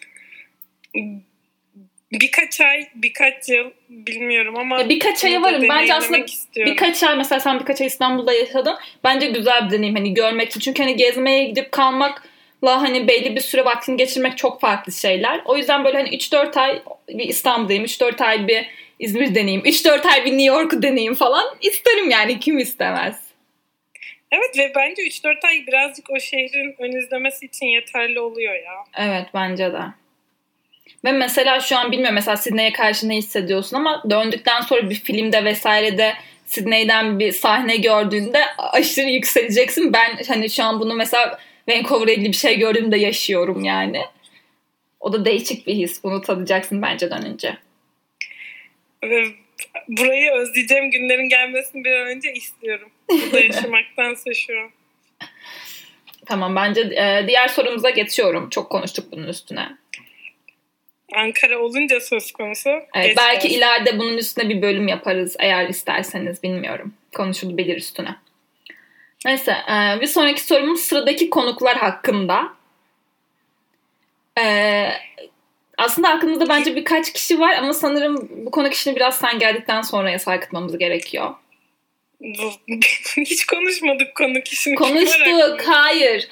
Birkaç 2.12 2.62
ay, 2.62 2.88
birkaç 2.96 3.50
yıl 3.50 3.72
bilmiyorum 3.89 4.58
ama 4.58 4.80
ya 4.80 4.89
birkaç 4.89 5.25
aya 5.25 5.41
varım. 5.41 5.70
Bence 5.70 5.94
aslında 5.94 6.18
istiyorum. 6.18 6.74
birkaç 6.74 7.03
ay 7.03 7.15
mesela 7.15 7.39
sen 7.39 7.60
birkaç 7.60 7.82
ay 7.82 7.88
İstanbul'da 7.88 8.34
yaşadın. 8.34 8.75
Bence 9.03 9.27
güzel 9.27 9.65
bir 9.65 9.72
deneyim 9.72 9.96
hani 9.96 10.13
görmek 10.13 10.48
için. 10.48 10.60
Çünkü 10.60 10.84
hani 10.84 10.96
gezmeye 10.96 11.44
gidip 11.44 11.72
kalmakla 11.72 12.82
hani 12.82 13.08
belli 13.08 13.36
bir 13.36 13.41
süre 13.41 13.65
vaktini 13.65 13.98
geçirmek 13.98 14.38
çok 14.38 14.62
farklı 14.62 14.94
şeyler. 14.94 15.41
O 15.46 15.58
yüzden 15.58 15.86
böyle 15.86 15.98
hani 15.98 16.10
3-4 16.10 16.60
ay 16.60 16.82
bir 17.10 17.30
İstanbul'dayım. 17.30 17.86
3-4 17.86 18.24
ay 18.24 18.48
bir 18.48 18.68
İzmir 19.00 19.36
deneyim. 19.36 19.62
3-4 19.62 20.08
ay 20.08 20.25
bir 20.25 20.32
New 20.32 20.44
York 20.44 20.72
deneyim 20.84 21.15
falan. 21.15 21.46
isterim 21.62 22.10
yani 22.10 22.39
kim 22.39 22.58
istemez. 22.58 23.22
Evet 24.32 24.58
ve 24.58 24.72
bence 24.75 25.01
3-4 25.01 25.48
ay 25.48 25.63
birazcık 25.68 26.10
o 26.10 26.20
şehrin 26.20 26.75
ön 26.80 26.91
izlemesi 26.91 27.46
için 27.46 27.65
yeterli 27.65 28.20
oluyor 28.20 28.53
ya. 28.53 28.74
Evet 28.98 29.25
bence 29.34 29.74
de. 29.74 30.00
Ve 31.05 31.12
mesela 31.12 31.60
şu 31.60 31.77
an 31.77 31.91
bilmiyorum 31.91 32.15
mesela 32.15 32.38
Sydney'e 32.38 32.74
karşı 32.74 33.10
ne 33.10 33.15
hissediyorsun 33.15 33.77
ama 33.77 34.03
döndükten 34.10 34.62
sonra 34.62 34.89
bir 34.89 34.96
filmde 34.96 35.46
vesairede 35.46 36.13
Sydney'den 36.46 37.20
bir 37.20 37.31
sahne 37.31 37.75
gördüğünde 37.77 38.39
aşırı 38.58 39.10
yükseleceksin. 39.10 39.93
Ben 39.93 40.17
hani 40.27 40.50
şu 40.50 40.63
an 40.63 40.79
bunu 40.79 40.93
mesela 40.93 41.39
Vancouver'la 41.70 42.12
ilgili 42.12 42.27
bir 42.27 42.38
şey 42.38 42.60
gördüğümde 42.60 42.98
yaşıyorum 42.98 43.63
yani. 43.63 44.01
O 45.00 45.13
da 45.13 45.25
değişik 45.25 45.67
bir 45.67 45.75
his. 45.75 46.03
Bunu 46.03 46.22
tadacaksın 46.22 46.81
bence 46.81 47.12
dönünce. 47.12 47.58
Burayı 49.88 50.31
özleyeceğim 50.31 50.91
günlerin 50.91 51.29
gelmesini 51.29 51.84
bir 51.84 51.91
an 51.91 52.08
önce 52.08 52.34
istiyorum. 52.34 52.89
Burada 53.10 53.39
yaşamaktansa 53.46 54.34
şu 54.34 54.53
an. 54.60 54.70
Tamam 56.25 56.55
bence 56.55 56.81
e, 56.81 57.27
diğer 57.27 57.48
sorumuza 57.48 57.89
geçiyorum. 57.89 58.50
Çok 58.50 58.70
konuştuk 58.70 59.12
bunun 59.12 59.27
üstüne. 59.27 59.77
Ankara 61.15 61.60
olunca 61.60 62.00
söz 62.00 62.32
konusu. 62.32 62.70
Evet, 62.94 63.18
belki 63.18 63.48
ileride 63.48 64.00
bunun 64.00 64.18
üstüne 64.18 64.50
bir 64.50 64.62
bölüm 64.62 64.88
yaparız 64.88 65.36
eğer 65.39 65.70
isterseniz 65.70 66.44
bilmiyorum. 66.44 66.94
Konuşulabilir 67.15 67.77
üstüne. 67.77 68.15
Neyse 69.25 69.51
e, 69.51 70.01
bir 70.01 70.08
sonraki 70.08 70.44
sorumuz 70.44 70.82
sıradaki 70.82 71.30
konuklar 71.30 71.77
hakkında. 71.77 72.53
E, 74.39 74.88
aslında 75.77 76.10
aklımızda 76.10 76.50
bence 76.50 76.75
birkaç 76.75 77.13
kişi 77.13 77.39
var 77.39 77.56
ama 77.56 77.74
sanırım 77.74 78.30
bu 78.46 78.51
konu 78.51 78.70
kişini 78.70 78.96
biraz 78.96 79.20
sen 79.20 79.39
geldikten 79.39 79.82
sonra 79.82 80.20
sarkıtmamız 80.20 80.77
gerekiyor. 80.77 81.34
Hiç 83.18 83.46
konuşmadık 83.46 84.15
konu 84.15 84.41
kişini. 84.41 84.75
Konuştuk. 84.75 85.62
Hayır. 85.65 86.27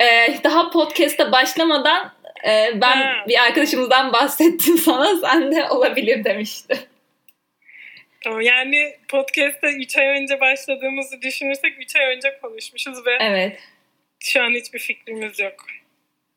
Ee, 0.00 0.38
daha 0.44 0.70
podcast'a 0.70 1.32
başlamadan 1.32 2.12
e, 2.46 2.80
ben 2.80 2.96
ha. 2.96 3.24
bir 3.28 3.42
arkadaşımızdan 3.42 4.12
bahsettim 4.12 4.78
sana. 4.84 5.16
Sen 5.20 5.52
de 5.52 5.68
olabilir 5.68 6.24
demişti. 6.24 6.88
Yani 8.40 8.96
podcast'a 9.08 9.70
3 9.70 9.96
ay 9.96 10.06
önce 10.06 10.40
başladığımızı 10.40 11.22
düşünürsek 11.22 11.74
3 11.78 11.96
ay 11.96 12.16
önce 12.16 12.38
konuşmuşuz 12.42 13.06
ve 13.06 13.16
evet. 13.20 13.60
şu 14.20 14.42
an 14.42 14.50
hiçbir 14.50 14.78
fikrimiz 14.78 15.40
yok. 15.40 15.66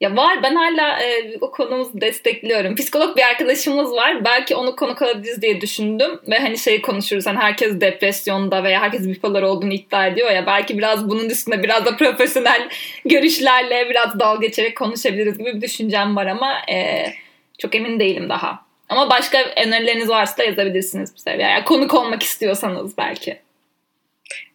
Ya 0.01 0.15
var 0.15 0.43
ben 0.43 0.55
hala 0.55 1.01
e, 1.01 1.37
o 1.41 1.51
konumuzu 1.51 2.01
destekliyorum. 2.01 2.75
Psikolog 2.75 3.17
bir 3.17 3.21
arkadaşımız 3.21 3.91
var. 3.91 4.25
Belki 4.25 4.55
onu 4.55 4.75
konuk 4.75 5.01
alabiliriz 5.01 5.41
diye 5.41 5.61
düşündüm. 5.61 6.19
Ve 6.27 6.39
hani 6.39 6.57
şey 6.57 6.81
konuşuruz. 6.81 7.25
Hani 7.25 7.37
herkes 7.37 7.81
depresyonda 7.81 8.63
veya 8.63 8.81
herkes 8.81 9.07
bipolar 9.07 9.41
olduğunu 9.41 9.73
iddia 9.73 10.07
ediyor 10.07 10.31
ya. 10.31 10.45
Belki 10.45 10.77
biraz 10.77 11.09
bunun 11.09 11.29
üstünde 11.29 11.63
biraz 11.63 11.85
da 11.85 11.95
profesyonel 11.97 12.69
görüşlerle 13.05 13.89
biraz 13.89 14.19
dalga 14.19 14.47
geçerek 14.47 14.77
konuşabiliriz 14.77 15.37
gibi 15.37 15.55
bir 15.55 15.61
düşüncem 15.61 16.15
var 16.15 16.25
ama 16.25 16.53
e, 16.71 17.05
çok 17.57 17.75
emin 17.75 17.99
değilim 17.99 18.29
daha. 18.29 18.65
Ama 18.89 19.09
başka 19.09 19.37
önerileriniz 19.65 20.09
varsa 20.09 20.37
da 20.37 20.43
yazabilirsiniz 20.43 21.15
bize. 21.15 21.31
Yani 21.31 21.65
konuk 21.65 21.93
olmak 21.93 22.23
istiyorsanız 22.23 22.97
belki. 22.97 23.39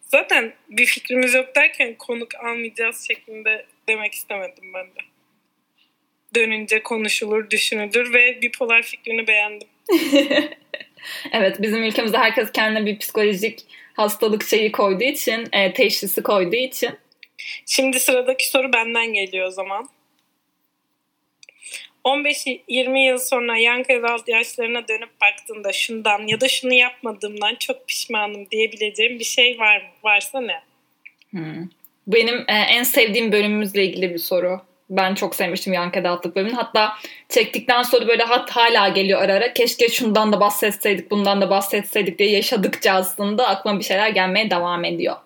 Zaten 0.02 0.52
bir 0.68 0.86
fikrimiz 0.86 1.34
yok 1.34 1.56
derken 1.56 1.94
konuk 1.94 2.34
almayacağız 2.34 3.06
şeklinde 3.08 3.66
demek 3.88 4.12
istemedim 4.12 4.74
ben 4.74 4.86
de 4.86 5.11
dönünce 6.34 6.82
konuşulur, 6.82 7.50
düşünülür 7.50 8.14
ve 8.14 8.42
bipolar 8.42 8.82
fikrini 8.82 9.26
beğendim. 9.26 9.68
evet 11.32 11.62
bizim 11.62 11.84
ülkemizde 11.84 12.18
herkes 12.18 12.52
kendine 12.52 12.86
bir 12.86 12.98
psikolojik 12.98 13.60
hastalık 13.94 14.48
şeyi 14.48 14.72
koyduğu 14.72 15.04
için, 15.04 15.48
e, 15.52 15.72
teşhisi 15.72 16.22
koyduğu 16.22 16.56
için. 16.56 16.90
Şimdi 17.66 18.00
sıradaki 18.00 18.48
soru 18.48 18.72
benden 18.72 19.12
geliyor 19.12 19.46
o 19.46 19.50
zaman. 19.50 19.88
15-20 22.04 22.98
yıl 22.98 23.18
sonra 23.18 23.56
Yankı 23.56 23.92
yaşlarına 24.26 24.88
dönüp 24.88 25.20
baktığında 25.20 25.72
şundan 25.72 26.26
ya 26.26 26.40
da 26.40 26.48
şunu 26.48 26.74
yapmadığımdan 26.74 27.54
çok 27.54 27.88
pişmanım 27.88 28.50
diyebileceğim 28.50 29.18
bir 29.18 29.24
şey 29.24 29.58
var 29.58 29.76
mı? 29.76 29.88
Varsa 30.04 30.40
ne? 30.40 30.62
Hmm. 31.30 31.68
Benim 32.06 32.36
e, 32.48 32.52
en 32.52 32.82
sevdiğim 32.82 33.32
bölümümüzle 33.32 33.84
ilgili 33.84 34.14
bir 34.14 34.18
soru 34.18 34.60
ben 34.96 35.14
çok 35.14 35.34
sevmiştim 35.34 35.72
Yankı 35.72 36.04
Dağıtlık 36.04 36.36
bölümünü. 36.36 36.54
Hatta 36.54 36.92
çektikten 37.28 37.82
sonra 37.82 38.08
böyle 38.08 38.22
hat 38.22 38.50
hala 38.50 38.88
geliyor 38.88 39.22
ara 39.22 39.32
ara. 39.32 39.52
Keşke 39.52 39.88
şundan 39.88 40.32
da 40.32 40.40
bahsetseydik, 40.40 41.10
bundan 41.10 41.40
da 41.40 41.50
bahsetseydik 41.50 42.18
diye 42.18 42.30
yaşadıkça 42.30 42.92
aslında 42.92 43.48
aklıma 43.48 43.78
bir 43.78 43.84
şeyler 43.84 44.08
gelmeye 44.08 44.50
devam 44.50 44.84
ediyor. 44.84 45.16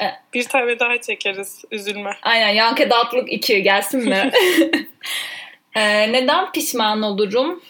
Ee, 0.00 0.10
bir 0.34 0.44
tane 0.44 0.78
daha 0.78 1.00
çekeriz. 1.00 1.64
Üzülme. 1.70 2.16
Aynen. 2.22 2.48
Yankı 2.48 2.90
Dağıtlık 2.90 3.32
2 3.32 3.62
gelsin 3.62 4.08
mi? 4.08 4.30
ee, 5.76 6.12
neden 6.12 6.52
pişman 6.52 7.02
olurum? 7.02 7.62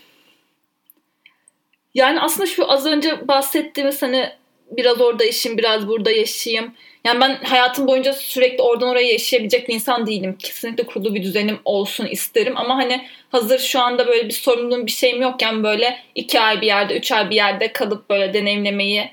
Yani 1.94 2.20
aslında 2.20 2.46
şu 2.46 2.72
az 2.72 2.86
önce 2.86 3.28
bahsettiğimiz 3.28 4.02
hani 4.02 4.32
biraz 4.76 5.00
orada 5.00 5.24
yaşayayım, 5.24 5.58
biraz 5.58 5.88
burada 5.88 6.10
yaşayayım 6.10 6.72
yani 7.04 7.20
ben 7.20 7.34
hayatım 7.34 7.86
boyunca 7.86 8.12
sürekli 8.12 8.62
oradan 8.62 8.88
oraya 8.88 9.12
yaşayabilecek 9.12 9.68
bir 9.68 9.74
insan 9.74 10.06
değilim. 10.06 10.36
Kesinlikle 10.38 10.86
kurulu 10.86 11.14
bir 11.14 11.22
düzenim 11.22 11.58
olsun 11.64 12.06
isterim. 12.06 12.56
Ama 12.56 12.76
hani 12.76 13.06
hazır 13.30 13.58
şu 13.58 13.80
anda 13.80 14.06
böyle 14.06 14.28
bir 14.28 14.32
sorumluluğum 14.32 14.86
bir 14.86 14.90
şeyim 14.90 15.22
yokken 15.22 15.64
böyle 15.64 15.98
iki 16.14 16.40
ay 16.40 16.60
bir 16.60 16.66
yerde, 16.66 16.96
üç 16.96 17.12
ay 17.12 17.30
bir 17.30 17.36
yerde 17.36 17.72
kalıp 17.72 18.10
böyle 18.10 18.34
deneyimlemeyi 18.34 19.10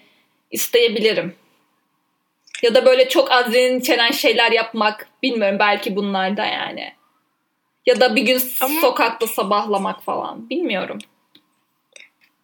isteyebilirim. 0.52 1.36
Ya 2.64 2.76
da 2.76 2.86
böyle 2.86 3.10
çok 3.10 3.32
adrenalin 3.32 3.80
içeren 3.80 4.12
şeyler 4.12 4.52
yapmak. 4.52 5.10
Bilmiyorum 5.24 5.60
belki 5.60 5.96
bunlar 5.96 6.38
da 6.38 6.46
yani. 6.46 6.94
Ya 7.86 8.00
da 8.00 8.16
bir 8.16 8.22
gün 8.22 8.42
Ama... 8.62 8.82
sokakta 8.82 9.28
sabahlamak 9.28 10.04
falan. 10.04 10.50
Bilmiyorum. 10.50 11.00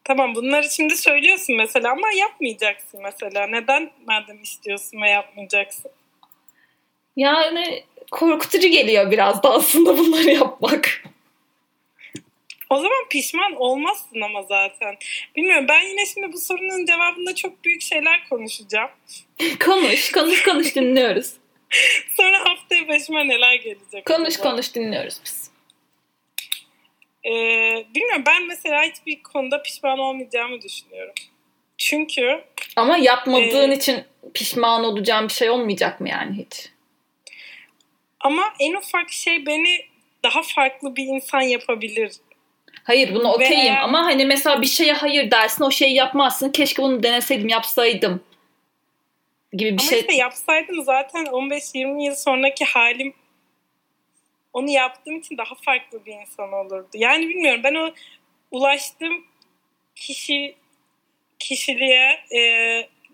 Tamam 0.06 0.36
bunları 0.36 0.70
şimdi 0.70 0.98
söylüyorsun 0.98 1.56
mesela 1.56 1.92
ama 1.92 2.12
yapmayacaksın 2.12 3.00
mesela. 3.04 3.48
Neden 3.48 3.92
madem 4.08 4.44
istiyorsun 4.44 5.02
ve 5.02 5.10
yapmayacaksın? 5.10 5.92
Yani 7.16 7.84
korkutucu 8.12 8.68
geliyor 8.68 9.12
biraz 9.12 9.44
da 9.44 9.54
aslında 9.54 9.98
bunları 9.98 10.32
yapmak. 10.32 11.04
O 12.70 12.76
zaman 12.76 13.08
pişman 13.10 13.56
olmazsın 13.56 14.22
ama 14.22 14.44
zaten. 14.44 14.98
Bilmiyorum 15.36 15.66
ben 15.70 15.82
yine 15.82 16.06
şimdi 16.06 16.34
bu 16.34 16.38
sorunun 16.38 16.86
cevabında 16.86 17.36
çok 17.36 17.64
büyük 17.66 17.82
şeyler 17.82 18.30
konuşacağım. 18.30 18.90
konuş, 19.66 20.12
konuş, 20.12 20.44
konuş 20.44 20.76
dinliyoruz. 20.76 21.34
Sonra 22.18 22.40
haftaya 22.40 22.88
başıma 22.88 23.24
neler 23.24 23.56
gelecek. 23.56 24.06
Konuş, 24.06 24.38
konuş 24.38 24.76
dinliyoruz 24.76 25.20
biz. 25.26 25.45
Ee, 27.26 27.86
bilmiyorum 27.96 28.24
ben 28.26 28.48
mesela 28.48 28.84
hiçbir 28.84 29.24
konuda 29.24 29.62
pişman 29.62 30.00
olmayacağımı 30.00 30.62
düşünüyorum. 30.62 31.14
Çünkü... 31.78 32.44
Ama 32.76 32.98
yapmadığın 32.98 33.72
e, 33.72 33.76
için 33.76 34.04
pişman 34.34 34.84
olacağım 34.84 35.28
bir 35.28 35.34
şey 35.34 35.50
olmayacak 35.50 36.02
mı 36.02 36.10
yani 36.10 36.38
hiç? 36.38 36.70
Ama 38.20 38.44
en 38.60 38.74
ufak 38.74 39.12
şey 39.12 39.46
beni 39.46 39.78
daha 40.24 40.42
farklı 40.42 40.96
bir 40.96 41.04
insan 41.04 41.42
yapabilir. 41.42 42.12
Hayır 42.84 43.16
bunu 43.16 43.32
okeyim 43.32 43.76
Ve... 43.76 43.80
ama 43.80 44.06
hani 44.06 44.26
mesela 44.26 44.62
bir 44.62 44.68
şeye 44.68 44.94
hayır 44.94 45.32
dersin 45.32 45.64
o 45.64 45.72
şeyi 45.72 45.94
yapmazsın. 45.94 46.52
Keşke 46.52 46.82
bunu 46.82 47.04
deneseydim 47.04 47.48
yapsaydım 47.48 48.24
gibi 49.54 49.78
bir 49.78 49.82
ama 49.82 49.90
şey. 49.90 50.00
Ama 50.00 50.08
işte 50.08 50.14
yapsaydım 50.14 50.84
zaten 50.84 51.26
15-20 51.26 52.04
yıl 52.04 52.16
sonraki 52.16 52.66
halim 52.66 53.14
onu 54.56 54.70
yaptığım 54.70 55.20
için 55.20 55.38
daha 55.38 55.56
farklı 55.56 56.06
bir 56.06 56.14
insan 56.14 56.54
olurdu. 56.54 56.88
Yani 56.94 57.30
bilmiyorum 57.30 57.62
ben 57.64 57.76
o 57.76 57.94
ulaştığım 58.52 59.26
kişi 59.96 60.56
kişiliğe 61.40 62.20
e, 62.36 62.42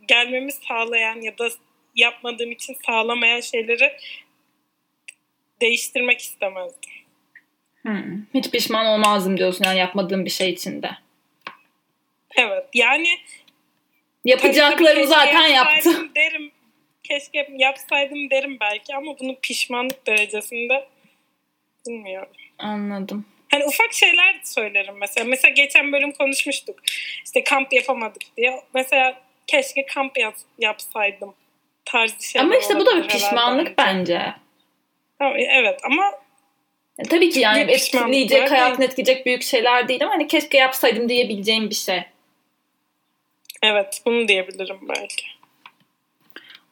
gelmemi 0.07 0.51
sağlayan 0.51 1.21
ya 1.21 1.38
da 1.38 1.50
yapmadığım 1.95 2.51
için 2.51 2.77
sağlamayan 2.86 3.39
şeyleri 3.39 3.98
değiştirmek 5.62 6.19
istemezdim. 6.19 6.91
Hmm. 7.81 8.25
Hiç 8.33 8.51
pişman 8.51 8.86
olmazdım 8.86 9.38
diyorsun 9.38 9.65
yani 9.65 9.79
yapmadığım 9.79 10.25
bir 10.25 10.29
şey 10.29 10.50
içinde. 10.50 10.91
Evet 12.36 12.65
yani 12.74 13.17
yapacaklarımı 14.25 15.07
zaten 15.07 15.48
yaptım. 15.48 16.12
Derim 16.15 16.51
keşke 17.03 17.48
yapsaydım 17.57 18.29
derim 18.29 18.57
belki 18.60 18.95
ama 18.95 19.19
bunu 19.19 19.36
pişmanlık 19.41 20.07
derecesinde 20.07 20.88
bilmiyorum. 21.88 22.33
Anladım. 22.59 23.25
Hani 23.51 23.65
ufak 23.65 23.93
şeyler 23.93 24.39
söylerim 24.43 24.95
mesela. 24.97 25.25
Mesela 25.25 25.53
geçen 25.53 25.91
bölüm 25.91 26.11
konuşmuştuk. 26.11 26.79
İşte 27.25 27.43
kamp 27.43 27.73
yapamadık 27.73 28.21
diye. 28.38 28.63
Mesela 28.73 29.21
keşke 29.47 29.85
kamp 29.85 30.17
yap, 30.17 30.35
yapsaydım 30.59 31.33
tarzı 31.85 32.29
şeyler. 32.29 32.45
Ama 32.45 32.55
işte 32.55 32.79
bu 32.79 32.85
da 32.85 33.03
bir 33.03 33.07
pişmanlık 33.07 33.77
bence. 33.77 34.33
bence. 35.19 35.47
Evet 35.51 35.79
ama 35.83 36.11
e, 37.00 37.03
tabii 37.03 37.29
ki 37.29 37.39
yani 37.39 37.71
etkileyecek, 37.71 38.51
hayatını 38.51 38.85
etkileyecek 38.85 39.25
büyük 39.25 39.43
şeyler 39.43 39.88
değil 39.88 40.03
ama 40.03 40.13
hani 40.13 40.27
keşke 40.27 40.57
yapsaydım 40.57 41.09
diyebileceğim 41.09 41.69
bir 41.69 41.75
şey. 41.75 42.03
Evet, 43.63 44.01
bunu 44.05 44.27
diyebilirim 44.27 44.79
belki. 44.89 45.25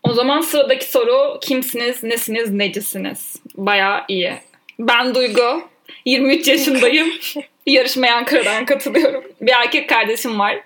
O 0.03 0.13
zaman 0.13 0.41
sıradaki 0.41 0.85
soru 0.85 1.39
kimsiniz, 1.41 2.03
nesiniz, 2.03 2.51
necisiniz? 2.51 3.35
Bayağı 3.55 4.05
iyi. 4.07 4.33
Ben 4.79 5.15
Duygu. 5.15 5.69
23 6.05 6.47
yaşındayım. 6.47 7.13
Yarışmaya 7.65 8.15
Ankara'dan 8.15 8.65
katılıyorum. 8.65 9.23
Bir 9.41 9.51
erkek 9.51 9.89
kardeşim 9.89 10.39
var. 10.39 10.59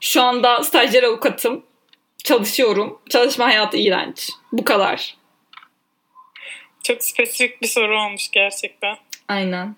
Şu 0.00 0.22
anda 0.22 0.64
stajyer 0.64 1.02
avukatım. 1.02 1.66
Çalışıyorum. 2.24 3.02
Çalışma 3.10 3.46
hayatı 3.46 3.76
iğrenç. 3.76 4.30
Bu 4.52 4.64
kadar. 4.64 5.16
Çok 6.82 7.04
spesifik 7.04 7.62
bir 7.62 7.66
soru 7.66 8.02
olmuş 8.02 8.30
gerçekten. 8.30 8.96
Aynen. 9.28 9.76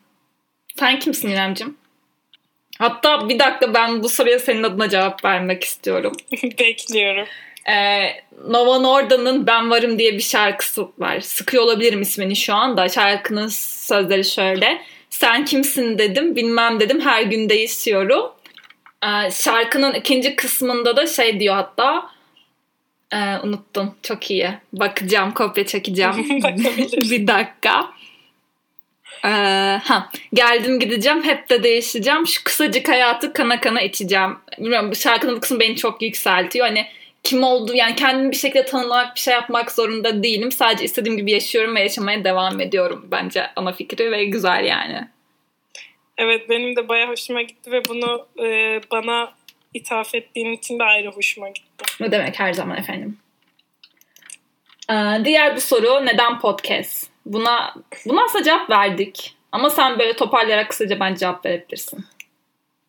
Sen 0.78 0.98
kimsin 0.98 1.28
İremcim? 1.28 1.76
Hatta 2.78 3.28
bir 3.28 3.38
dakika 3.38 3.74
ben 3.74 4.02
bu 4.02 4.08
soruya 4.08 4.38
senin 4.38 4.62
adına 4.62 4.88
cevap 4.88 5.24
vermek 5.24 5.64
istiyorum. 5.64 6.12
Bekliyorum. 6.42 7.26
Ee, 7.68 8.08
Nova 8.48 8.78
Norda'nın 8.78 9.46
Ben 9.46 9.70
Varım 9.70 9.98
diye 9.98 10.12
bir 10.12 10.22
şarkısı 10.22 10.88
var. 10.98 11.20
Sıkıyor 11.20 11.62
olabilirim 11.62 12.02
ismini 12.02 12.36
şu 12.36 12.54
anda. 12.54 12.88
Şarkının 12.88 13.48
sözleri 13.48 14.24
şöyle. 14.24 14.82
Sen 15.10 15.44
kimsin 15.44 15.98
dedim, 15.98 16.36
bilmem 16.36 16.80
dedim, 16.80 17.00
her 17.00 17.22
gün 17.22 17.48
değişiyorum. 17.48 18.32
Ee, 19.04 19.30
şarkının 19.30 19.94
ikinci 19.94 20.36
kısmında 20.36 20.96
da 20.96 21.06
şey 21.06 21.40
diyor 21.40 21.54
hatta. 21.54 22.10
E, 23.12 23.16
unuttum. 23.42 23.94
Çok 24.02 24.30
iyi. 24.30 24.50
Bakacağım, 24.72 25.34
kopya 25.34 25.66
çekeceğim. 25.66 26.14
bir 27.10 27.26
dakika. 27.26 27.90
Ee, 29.24 29.28
ha, 29.84 30.10
geldim 30.34 30.80
gideceğim 30.80 31.22
hep 31.22 31.50
de 31.50 31.62
değişeceğim. 31.62 32.26
Şu 32.26 32.44
kısacık 32.44 32.88
hayatı 32.88 33.32
kana 33.32 33.60
kana 33.60 33.82
içeceğim. 33.82 34.36
Bilmiyorum 34.58 34.90
bu 34.90 34.94
şarkının 34.94 35.36
bu 35.36 35.40
kısmı 35.40 35.60
beni 35.60 35.76
çok 35.76 36.02
yükseltiyor. 36.02 36.66
Hani 36.66 36.86
kim 37.28 37.42
olduğu 37.42 37.74
yani 37.74 37.94
kendimi 37.94 38.30
bir 38.30 38.36
şekilde 38.36 38.64
tanımlamak 38.64 39.14
bir 39.14 39.20
şey 39.20 39.34
yapmak 39.34 39.72
zorunda 39.72 40.22
değilim. 40.22 40.52
Sadece 40.52 40.84
istediğim 40.84 41.16
gibi 41.16 41.30
yaşıyorum 41.32 41.76
ve 41.76 41.80
yaşamaya 41.80 42.24
devam 42.24 42.60
ediyorum 42.60 43.08
bence 43.10 43.46
ana 43.56 43.72
fikri 43.72 44.12
ve 44.12 44.24
güzel 44.24 44.64
yani. 44.64 45.08
Evet 46.18 46.50
benim 46.50 46.76
de 46.76 46.88
baya 46.88 47.08
hoşuma 47.08 47.42
gitti 47.42 47.72
ve 47.72 47.84
bunu 47.84 48.26
e, 48.44 48.80
bana 48.92 49.32
ithaf 49.74 50.14
ettiğin 50.14 50.52
için 50.52 50.78
de 50.78 50.84
ayrı 50.84 51.10
hoşuma 51.10 51.48
gitti. 51.48 51.84
Ne 52.00 52.10
demek 52.10 52.40
her 52.40 52.52
zaman 52.52 52.76
efendim. 52.76 53.18
Ee, 54.90 55.24
diğer 55.24 55.56
bir 55.56 55.60
soru 55.60 56.06
neden 56.06 56.40
podcast? 56.40 57.10
Buna, 57.26 57.74
buna 58.06 58.24
aslında 58.24 58.44
cevap 58.44 58.70
verdik. 58.70 59.36
Ama 59.52 59.70
sen 59.70 59.98
böyle 59.98 60.12
toparlayarak 60.16 60.70
kısaca 60.70 61.00
ben 61.00 61.14
cevap 61.14 61.46
verebilirsin. 61.46 62.04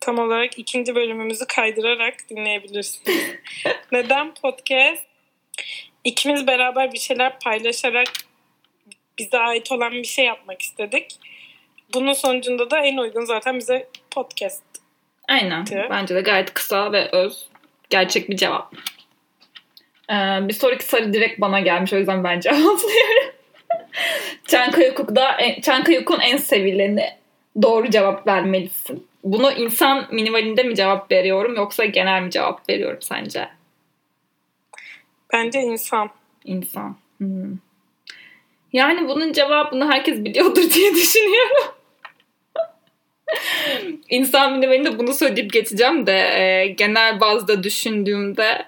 Tam 0.00 0.18
olarak 0.18 0.58
ikinci 0.58 0.94
bölümümüzü 0.94 1.46
kaydırarak 1.46 2.14
dinleyebilirsiniz. 2.30 3.24
Neden 3.92 4.34
podcast? 4.34 5.06
İkimiz 6.04 6.46
beraber 6.46 6.92
bir 6.92 6.98
şeyler 6.98 7.38
paylaşarak 7.38 8.08
bize 9.18 9.38
ait 9.38 9.72
olan 9.72 9.92
bir 9.92 10.04
şey 10.04 10.24
yapmak 10.24 10.62
istedik. 10.62 11.16
Bunun 11.94 12.12
sonucunda 12.12 12.70
da 12.70 12.78
en 12.78 12.96
uygun 12.96 13.24
zaten 13.24 13.58
bize 13.58 13.88
podcast. 14.10 14.62
Aynen. 15.28 15.64
Bence 15.90 16.14
de 16.14 16.20
gayet 16.20 16.54
kısa 16.54 16.92
ve 16.92 17.08
öz. 17.10 17.48
Gerçek 17.90 18.30
bir 18.30 18.36
cevap. 18.36 18.74
Ee, 20.10 20.14
bir 20.48 20.52
sonraki 20.52 20.84
soru 20.84 21.12
direkt 21.12 21.40
bana 21.40 21.60
gelmiş. 21.60 21.92
O 21.92 21.96
yüzden 21.96 22.24
ben 22.24 22.40
cevaplıyorum. 22.40 23.34
Çankaya 24.48 24.94
Çankaya 25.62 26.04
en 26.22 26.36
sevileni 26.36 27.10
doğru 27.62 27.90
cevap 27.90 28.26
vermelisin. 28.26 29.09
Bunu 29.24 29.52
insan 29.52 30.06
minimalinde 30.10 30.62
mi 30.62 30.74
cevap 30.76 31.12
veriyorum 31.12 31.56
yoksa 31.56 31.84
genel 31.84 32.22
mi 32.22 32.30
cevap 32.30 32.68
veriyorum 32.68 33.02
sence? 33.02 33.48
Bence 35.32 35.60
insan. 35.60 36.10
İnsan. 36.44 36.96
Hmm. 37.18 37.56
Yani 38.72 39.08
bunun 39.08 39.32
cevabını 39.32 39.92
herkes 39.92 40.24
biliyordur 40.24 40.70
diye 40.74 40.94
düşünüyorum. 40.94 41.74
İnsan 44.08 44.52
minimalinde 44.52 44.98
bunu 44.98 45.14
söyleyip 45.14 45.52
geçeceğim 45.52 46.06
de 46.06 46.12
e, 46.12 46.66
genel 46.66 47.20
bazda 47.20 47.62
düşündüğümde 47.62 48.66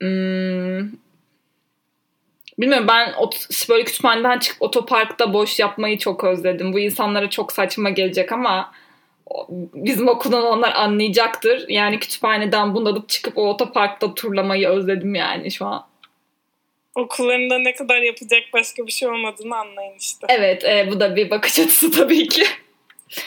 hmm, 0.00 0.90
Bilmiyorum 2.58 2.88
ben 2.88 3.14
böyle 3.68 3.84
kütüphaneden 3.84 4.38
çıkıp 4.38 4.62
otoparkta 4.62 5.32
boş 5.32 5.58
yapmayı 5.58 5.98
çok 5.98 6.24
özledim. 6.24 6.72
Bu 6.72 6.78
insanlara 6.78 7.30
çok 7.30 7.52
saçma 7.52 7.90
gelecek 7.90 8.32
ama 8.32 8.72
bizim 9.74 10.08
okuldan 10.08 10.42
onlar 10.42 10.72
anlayacaktır. 10.72 11.68
Yani 11.68 11.98
kütüphaneden 11.98 12.74
bundalıp 12.74 13.08
çıkıp 13.08 13.38
o 13.38 13.48
otoparkta 13.48 14.14
turlamayı 14.14 14.68
özledim 14.68 15.14
yani 15.14 15.50
şu 15.50 15.66
an. 15.66 15.86
Okullarında 16.94 17.58
ne 17.58 17.74
kadar 17.74 18.02
yapacak 18.02 18.42
başka 18.52 18.86
bir 18.86 18.92
şey 18.92 19.08
olmadığını 19.08 19.56
anlayın 19.56 19.96
işte. 19.98 20.26
Evet 20.30 20.64
e, 20.64 20.88
bu 20.90 21.00
da 21.00 21.16
bir 21.16 21.30
bakış 21.30 21.58
açısı 21.58 21.90
tabii 21.98 22.28
ki. 22.28 22.44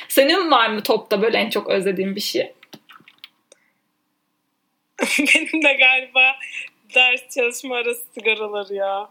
Senin 0.07 0.51
var 0.51 0.69
mı 0.69 0.83
topta 0.83 1.21
böyle 1.21 1.37
en 1.37 1.49
çok 1.49 1.69
özlediğin 1.69 2.15
bir 2.15 2.21
şey? 2.21 2.53
Benim 5.19 5.63
de 5.63 5.73
galiba 5.73 6.35
ders 6.95 7.29
çalışma 7.35 7.75
arası 7.75 8.01
sigaraları 8.13 8.73
ya. 8.73 9.09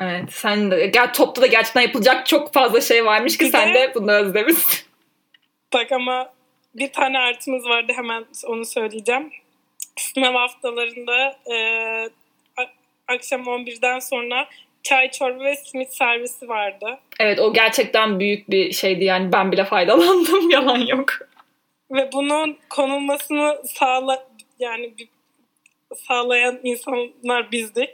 Evet 0.00 0.32
sen 0.32 0.70
de 0.70 0.86
gel 0.86 1.12
topta 1.12 1.42
da 1.42 1.46
gerçekten 1.46 1.80
yapılacak 1.80 2.26
çok 2.26 2.52
fazla 2.52 2.80
şey 2.80 3.04
varmış 3.04 3.38
ki 3.38 3.44
bir 3.44 3.50
sen 3.50 3.74
de, 3.74 3.74
de 3.74 3.92
bunu 3.94 4.12
özlemişsin. 4.12 4.87
Bak 5.74 5.92
ama 5.92 6.32
bir 6.74 6.92
tane 6.92 7.18
artımız 7.18 7.64
vardı 7.64 7.92
hemen 7.96 8.24
onu 8.46 8.64
söyleyeceğim. 8.64 9.30
Sınav 9.98 10.34
haftalarında 10.34 11.38
e, 11.52 11.56
akşam 13.08 13.42
11'den 13.42 13.98
sonra 13.98 14.48
çay 14.82 15.10
çorba 15.10 15.44
ve 15.44 15.56
simit 15.56 15.94
servisi 15.94 16.48
vardı. 16.48 16.98
Evet 17.20 17.40
o 17.40 17.52
gerçekten 17.52 18.20
büyük 18.20 18.50
bir 18.50 18.72
şeydi 18.72 19.04
yani 19.04 19.32
ben 19.32 19.52
bile 19.52 19.64
faydalandım 19.64 20.50
yalan 20.54 20.86
yok. 20.86 21.12
Ve 21.90 22.12
bunun 22.12 22.58
konulmasını 22.70 23.62
sağla 23.64 24.28
yani 24.58 24.94
sağlayan 25.96 26.60
insanlar 26.62 27.52
bizdik. 27.52 27.90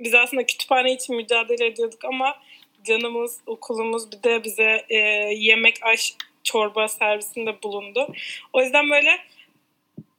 Biz 0.00 0.14
aslında 0.14 0.46
kütüphane 0.46 0.92
için 0.92 1.16
mücadele 1.16 1.66
ediyorduk 1.66 2.04
ama 2.04 2.36
canımız, 2.84 3.40
okulumuz 3.46 4.12
bir 4.12 4.22
de 4.22 4.44
bize 4.44 4.84
e, 4.88 4.96
yemek, 5.36 5.76
aş, 5.82 6.14
çorba 6.44 6.88
servisinde 6.88 7.62
bulundu. 7.62 8.08
O 8.52 8.62
yüzden 8.62 8.90
böyle 8.90 9.18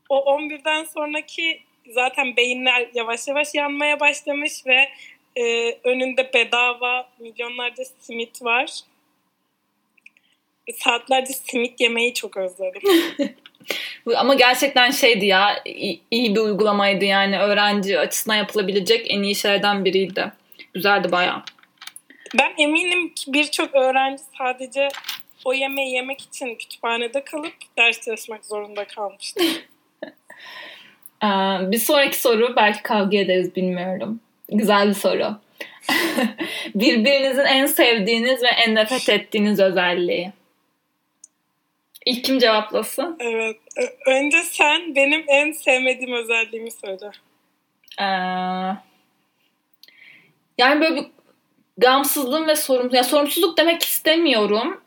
o 0.10 0.18
11'den 0.18 0.84
sonraki 0.84 1.62
zaten 1.90 2.36
beyinler 2.38 2.88
yavaş 2.94 3.28
yavaş 3.28 3.48
yanmaya 3.56 4.00
başlamış 4.00 4.54
ve 4.68 4.90
e, 5.36 5.72
önünde 5.84 6.34
bedava 6.34 7.10
milyonlarca 7.20 7.84
simit 8.00 8.44
var. 8.44 8.72
Saatlerce 10.78 11.34
simit 11.34 11.82
yemeyi 11.82 12.14
çok 12.14 12.38
özledim. 12.38 12.82
Ama 14.16 14.34
gerçekten 14.34 14.92
şeydi 14.92 15.26
ya 15.26 15.64
iyi 16.12 16.36
bir 16.36 16.40
uygulamaydı 16.40 17.06
yani 17.06 17.40
öğrenci 17.40 18.00
açısından 18.00 18.36
yapılabilecek 18.36 19.12
en 19.12 19.24
iyi 19.24 19.36
şeylerden 19.36 19.86
biriydi. 19.86 20.32
Güzeldi 20.74 21.12
bayağı. 21.12 21.44
Ben 22.40 22.54
eminim 22.58 23.14
ki 23.14 23.34
birçok 23.34 23.76
öğrenci 23.76 24.24
sadece 24.38 24.90
o 25.46 25.54
yemeği 25.54 25.96
yemek 25.96 26.22
için 26.22 26.56
kütüphanede 26.56 27.24
kalıp 27.24 27.54
ders 27.78 28.02
çalışmak 28.02 28.46
zorunda 28.46 28.86
kalmıştı. 28.86 29.44
Ee, 31.24 31.28
bir 31.72 31.78
sonraki 31.78 32.22
soru 32.22 32.56
belki 32.56 32.84
kavga 32.84 33.18
ederiz 33.18 33.56
bilmiyorum. 33.56 34.20
Güzel 34.50 34.90
bir 34.90 34.94
soru. 34.94 35.36
Birbirinizin 36.76 37.46
en 37.46 37.66
sevdiğiniz 37.66 38.44
ve 38.44 38.48
en 38.48 38.76
nefret 38.76 39.10
ettiğiniz 39.10 39.60
özelliği. 39.60 40.32
İlk 42.06 42.24
kim 42.24 42.40
cevaplasın? 42.40 43.18
Evet. 43.20 43.58
Önce 44.08 44.38
sen 44.44 44.96
benim 44.96 45.24
en 45.28 45.52
sevmediğim 45.52 46.14
özelliğimi 46.14 46.72
söyle. 46.72 47.12
Ee, 48.00 48.06
yani 50.58 50.82
böyle 50.82 50.96
bir 50.96 51.06
gamsızlığım 51.78 52.48
ve 52.48 52.56
sorumsuzluk. 52.56 52.94
Yani 52.94 53.06
sorumsuzluk 53.06 53.58
demek 53.58 53.84
istemiyorum. 53.84 54.82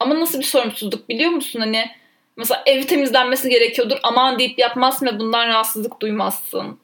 Ama 0.00 0.20
nasıl 0.20 0.38
bir 0.38 0.44
sorumsuzluk 0.44 1.08
biliyor 1.08 1.30
musun? 1.30 1.60
Hani 1.60 1.90
mesela 2.36 2.62
evi 2.66 2.86
temizlenmesi 2.86 3.50
gerekiyordur. 3.50 3.98
Aman 4.02 4.38
deyip 4.38 4.58
yapmazsın 4.58 5.06
ve 5.06 5.18
bundan 5.18 5.48
rahatsızlık 5.48 6.00
duymazsın. 6.00 6.78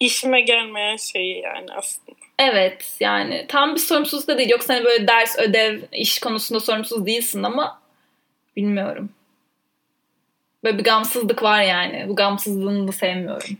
İşime 0.00 0.40
gelmeyen 0.40 0.96
şeyi 0.96 1.42
yani 1.42 1.66
aslında. 1.76 2.16
Evet 2.38 2.96
yani 3.00 3.44
tam 3.48 3.74
bir 3.74 3.80
sorumsuzluk 3.80 4.28
da 4.28 4.38
değil. 4.38 4.50
Yoksa 4.50 4.74
hani 4.74 4.84
böyle 4.84 5.08
ders, 5.08 5.38
ödev, 5.38 5.80
iş 5.92 6.18
konusunda 6.18 6.60
sorumsuz 6.60 7.06
değilsin 7.06 7.42
ama 7.42 7.80
bilmiyorum. 8.56 9.10
Böyle 10.64 10.78
bir 10.78 10.84
gamsızlık 10.84 11.42
var 11.42 11.62
yani. 11.62 12.04
Bu 12.08 12.16
gamsızlığını 12.16 12.88
da 12.88 12.92
sevmiyorum. 12.92 13.56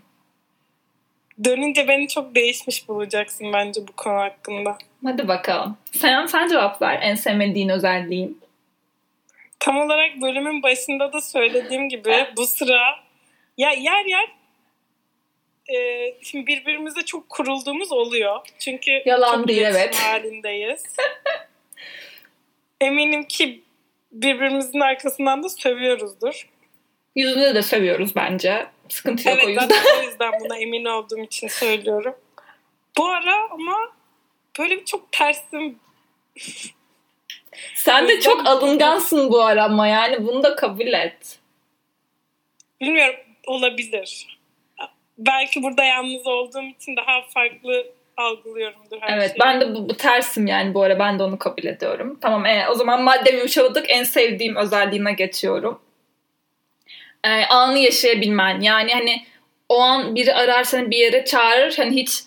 Dönünce 1.44 1.88
beni 1.88 2.08
çok 2.08 2.34
değişmiş 2.34 2.88
bulacaksın 2.88 3.52
bence 3.52 3.80
bu 3.88 3.92
konu 3.92 4.18
hakkında. 4.18 4.78
Hadi 5.04 5.28
bakalım. 5.28 5.76
Sen, 5.92 6.26
sen 6.26 6.48
cevap 6.48 6.82
ver. 6.82 6.98
En 7.02 7.14
sevmediğin 7.14 7.68
özelliğin. 7.68 8.40
Tam 9.60 9.78
olarak 9.78 10.20
bölümün 10.22 10.62
başında 10.62 11.12
da 11.12 11.20
söylediğim 11.20 11.88
gibi 11.88 12.26
bu 12.36 12.46
sıra 12.46 12.80
ya 13.58 13.70
yer 13.70 14.04
yer 14.04 14.28
e, 15.74 16.14
şimdi 16.22 16.46
birbirimize 16.46 17.02
çok 17.02 17.28
kurulduğumuz 17.28 17.92
oluyor. 17.92 18.40
Çünkü 18.58 19.02
Yalan 19.06 19.36
çok 19.36 19.48
değil 19.48 19.62
evet. 19.62 19.96
halindeyiz. 20.02 20.82
Eminim 22.80 23.24
ki 23.24 23.62
birbirimizin 24.12 24.80
arkasından 24.80 25.42
da 25.42 25.48
sövüyoruzdur. 25.48 26.48
Yüzünde 27.16 27.54
de 27.54 27.62
sövüyoruz 27.62 28.16
bence. 28.16 28.66
Sıkıntı 28.88 29.28
yok 29.28 29.38
evet, 29.38 29.46
o 29.46 29.48
yüzden. 29.48 29.68
Evet 29.70 29.98
o 29.98 30.10
yüzden 30.10 30.32
buna 30.40 30.56
emin 30.56 30.84
olduğum 30.84 31.20
için 31.20 31.48
söylüyorum. 31.48 32.14
Bu 32.98 33.06
ara 33.06 33.50
ama 33.50 33.76
böyle 34.58 34.76
bir 34.76 34.84
çok 34.84 35.12
tersim. 35.12 35.78
Sen 37.74 38.08
de 38.08 38.20
çok 38.20 38.46
alıngansın 38.46 39.32
bu 39.32 39.42
ara 39.44 39.64
ama 39.64 39.86
yani 39.86 40.26
bunu 40.26 40.42
da 40.42 40.56
kabul 40.56 40.86
et. 40.86 41.38
Bilmiyorum 42.80 43.16
olabilir. 43.46 44.38
Belki 45.18 45.62
burada 45.62 45.84
yalnız 45.84 46.26
olduğum 46.26 46.62
için 46.62 46.96
daha 46.96 47.22
farklı 47.34 47.86
algılıyorumdur 48.16 48.96
her 49.00 49.16
Evet 49.18 49.30
şeyi. 49.30 49.40
ben 49.40 49.60
de 49.60 49.74
bu, 49.74 49.88
bu 49.88 49.96
tersim 49.96 50.46
yani 50.46 50.74
bu 50.74 50.82
ara 50.82 50.98
ben 50.98 51.18
de 51.18 51.22
onu 51.22 51.38
kabul 51.38 51.64
ediyorum. 51.64 52.18
Tamam 52.20 52.46
e, 52.46 52.68
o 52.68 52.74
zaman 52.74 53.02
madde 53.02 53.30
yumuşadık 53.30 53.84
en 53.88 54.04
sevdiğim 54.04 54.56
özelliğine 54.56 55.12
geçiyorum. 55.12 55.82
E, 57.24 57.28
anı 57.44 57.78
yaşayabilmen 57.78 58.60
yani 58.60 58.92
hani 58.92 59.26
o 59.68 59.80
an 59.80 60.14
biri 60.14 60.34
arar 60.34 60.64
seni 60.64 60.90
bir 60.90 60.96
yere 60.96 61.24
çağırır 61.24 61.76
hani 61.76 61.96
hiç 61.96 62.22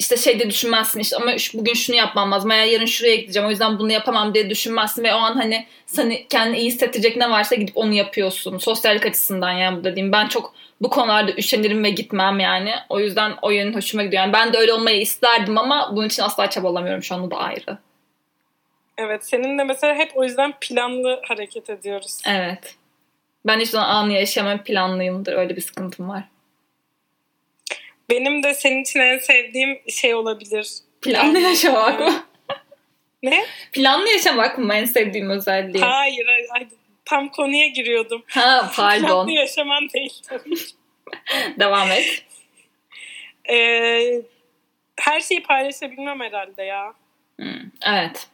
işte 0.00 0.16
şey 0.16 0.40
de 0.40 0.50
düşünmezsin 0.50 1.00
işte 1.00 1.16
ama 1.16 1.32
bugün 1.54 1.74
şunu 1.74 1.96
yapmam 1.96 2.32
lazım 2.32 2.50
veya 2.50 2.64
yarın 2.64 2.86
şuraya 2.86 3.16
gideceğim 3.16 3.48
o 3.48 3.50
yüzden 3.50 3.78
bunu 3.78 3.92
yapamam 3.92 4.34
diye 4.34 4.50
düşünmezsin 4.50 5.04
ve 5.04 5.14
o 5.14 5.16
an 5.16 5.34
hani 5.34 5.66
seni 5.86 6.26
kendini 6.28 6.58
iyi 6.58 6.66
hissettirecek 6.66 7.16
ne 7.16 7.30
varsa 7.30 7.54
gidip 7.54 7.76
onu 7.76 7.92
yapıyorsun. 7.92 8.58
Sosyallik 8.58 9.06
açısından 9.06 9.52
yani 9.52 9.78
bu 9.78 9.84
dediğim. 9.84 10.12
Ben 10.12 10.28
çok 10.28 10.54
bu 10.80 10.90
konularda 10.90 11.32
üşenirim 11.32 11.84
ve 11.84 11.90
gitmem 11.90 12.40
yani. 12.40 12.74
O 12.88 13.00
yüzden 13.00 13.32
o 13.42 13.50
yönün 13.50 13.74
hoşuma 13.74 14.02
gidiyor. 14.02 14.22
Yani 14.22 14.32
ben 14.32 14.52
de 14.52 14.58
öyle 14.58 14.72
olmayı 14.72 15.00
isterdim 15.00 15.58
ama 15.58 15.90
bunun 15.96 16.06
için 16.06 16.22
asla 16.22 16.50
çabalamıyorum 16.50 17.02
şu 17.02 17.14
anda 17.14 17.30
da 17.30 17.36
ayrı. 17.36 17.78
Evet 18.98 19.24
seninle 19.24 19.64
mesela 19.64 19.94
hep 19.94 20.12
o 20.14 20.24
yüzden 20.24 20.54
planlı 20.60 21.20
hareket 21.28 21.70
ediyoruz. 21.70 22.18
Evet. 22.26 22.74
Ben 23.46 23.60
hiç 23.60 23.74
anı 23.74 24.12
yaşamam 24.12 24.64
planlıyımdır. 24.64 25.32
Öyle 25.32 25.56
bir 25.56 25.60
sıkıntım 25.60 26.08
var. 26.08 26.24
Benim 28.10 28.42
de 28.42 28.54
senin 28.54 28.82
için 28.82 29.00
en 29.00 29.18
sevdiğim 29.18 29.78
şey 29.88 30.14
olabilir. 30.14 30.68
Planlı 31.02 31.38
yaşamak 31.38 32.00
mı? 32.00 32.24
Ne? 33.22 33.44
Planlı 33.72 34.08
yaşamak 34.08 34.58
mı 34.58 34.74
en 34.74 34.84
sevdiğim 34.84 35.30
özelliği? 35.30 35.84
Hayır, 35.84 36.26
hayır. 36.50 36.68
Tam 37.04 37.28
konuya 37.28 37.66
giriyordum. 37.66 38.22
Ha 38.26 38.70
pardon. 38.76 39.06
Planlı 39.06 39.30
yaşaman 39.30 39.88
değil 39.94 40.22
tabii. 40.28 40.56
Devam 41.60 41.90
et. 41.90 42.24
Ee, 43.50 44.22
her 44.96 45.20
şeyi 45.20 45.42
paylaşabilmem 45.42 46.20
herhalde 46.20 46.62
ya. 46.62 46.94
Hmm, 47.36 47.70
evet. 47.82 48.26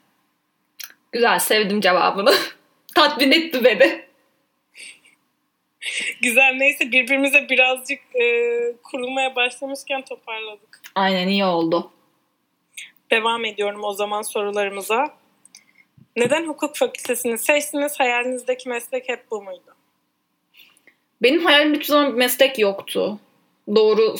Güzel 1.12 1.39
sevdim 1.39 1.81
cevabını. 1.81 2.35
Tatmin 2.95 3.33
etti 3.33 3.65
beni. 3.65 4.06
Güzel 6.27 6.55
neyse 6.59 6.93
birbirimize 6.93 7.49
birazcık 7.49 7.99
e, 8.15 8.25
kurulmaya 8.83 9.37
başlamışken 9.37 10.03
toparladık. 10.03 10.81
Aynen 10.95 11.29
iyi 11.29 11.45
oldu. 11.45 11.91
Devam 13.11 13.45
ediyorum 13.45 13.85
o 13.85 13.93
zaman 13.93 14.23
sorularımıza. 14.23 15.15
Neden 16.17 16.47
hukuk 16.47 16.77
fakültesini 16.77 17.39
seçtiniz? 17.39 18.01
Hayalinizdeki 18.01 18.69
meslek 18.69 19.09
hep 19.09 19.31
bu 19.31 19.43
muydu? 19.43 19.75
Benim 21.23 21.45
hayalimde 21.45 21.75
hiçbir 21.75 21.87
zaman 21.87 22.12
bir 22.12 22.19
meslek 22.19 22.59
yoktu. 22.59 23.19
Doğru 23.75 24.17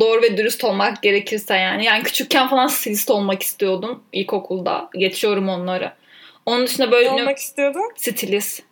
doğru 0.00 0.22
ve 0.22 0.36
dürüst 0.36 0.64
olmak 0.64 1.02
gerekirse 1.02 1.56
yani. 1.56 1.84
Yani 1.84 2.02
küçükken 2.02 2.48
falan 2.48 2.66
stilist 2.66 3.10
olmak 3.10 3.42
istiyordum 3.42 4.04
ilkokulda. 4.12 4.90
Geçiyorum 4.94 5.48
onları. 5.48 5.92
Onun 6.46 6.66
dışında 6.66 6.92
böyle... 6.92 7.16
Ne 7.16 7.22
olmak 7.22 7.38
istiyordun? 7.38 7.92
Stilist. 7.96 8.62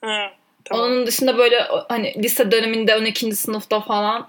Ha, 0.00 0.32
tamam. 0.64 0.84
Onun 0.84 1.06
dışında 1.06 1.38
böyle 1.38 1.60
hani 1.88 2.14
lise 2.22 2.50
döneminde 2.50 2.96
12. 2.96 3.36
sınıfta 3.36 3.80
falan 3.80 4.28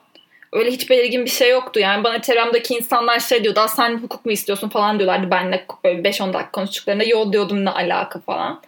öyle 0.56 0.72
hiç 0.72 0.90
belirgin 0.90 1.26
bir 1.26 1.30
şey 1.30 1.50
yoktu. 1.50 1.80
Yani 1.80 2.04
bana 2.04 2.22
çevremdeki 2.22 2.74
insanlar 2.74 3.20
şey 3.20 3.44
diyordu. 3.44 3.60
Aa, 3.60 3.68
sen 3.68 3.98
hukuk 3.98 4.26
mu 4.26 4.32
istiyorsun 4.32 4.70
falan 4.70 5.00
diyorlardı. 5.00 5.32
Benle 5.32 5.66
böyle 5.84 6.10
5-10 6.10 6.34
dakika 6.34 6.52
konuştuklarında 6.52 7.04
yol 7.04 7.34
diyordum 7.34 7.66
ne 7.66 7.70
alaka 7.70 8.20
falan. 8.20 8.62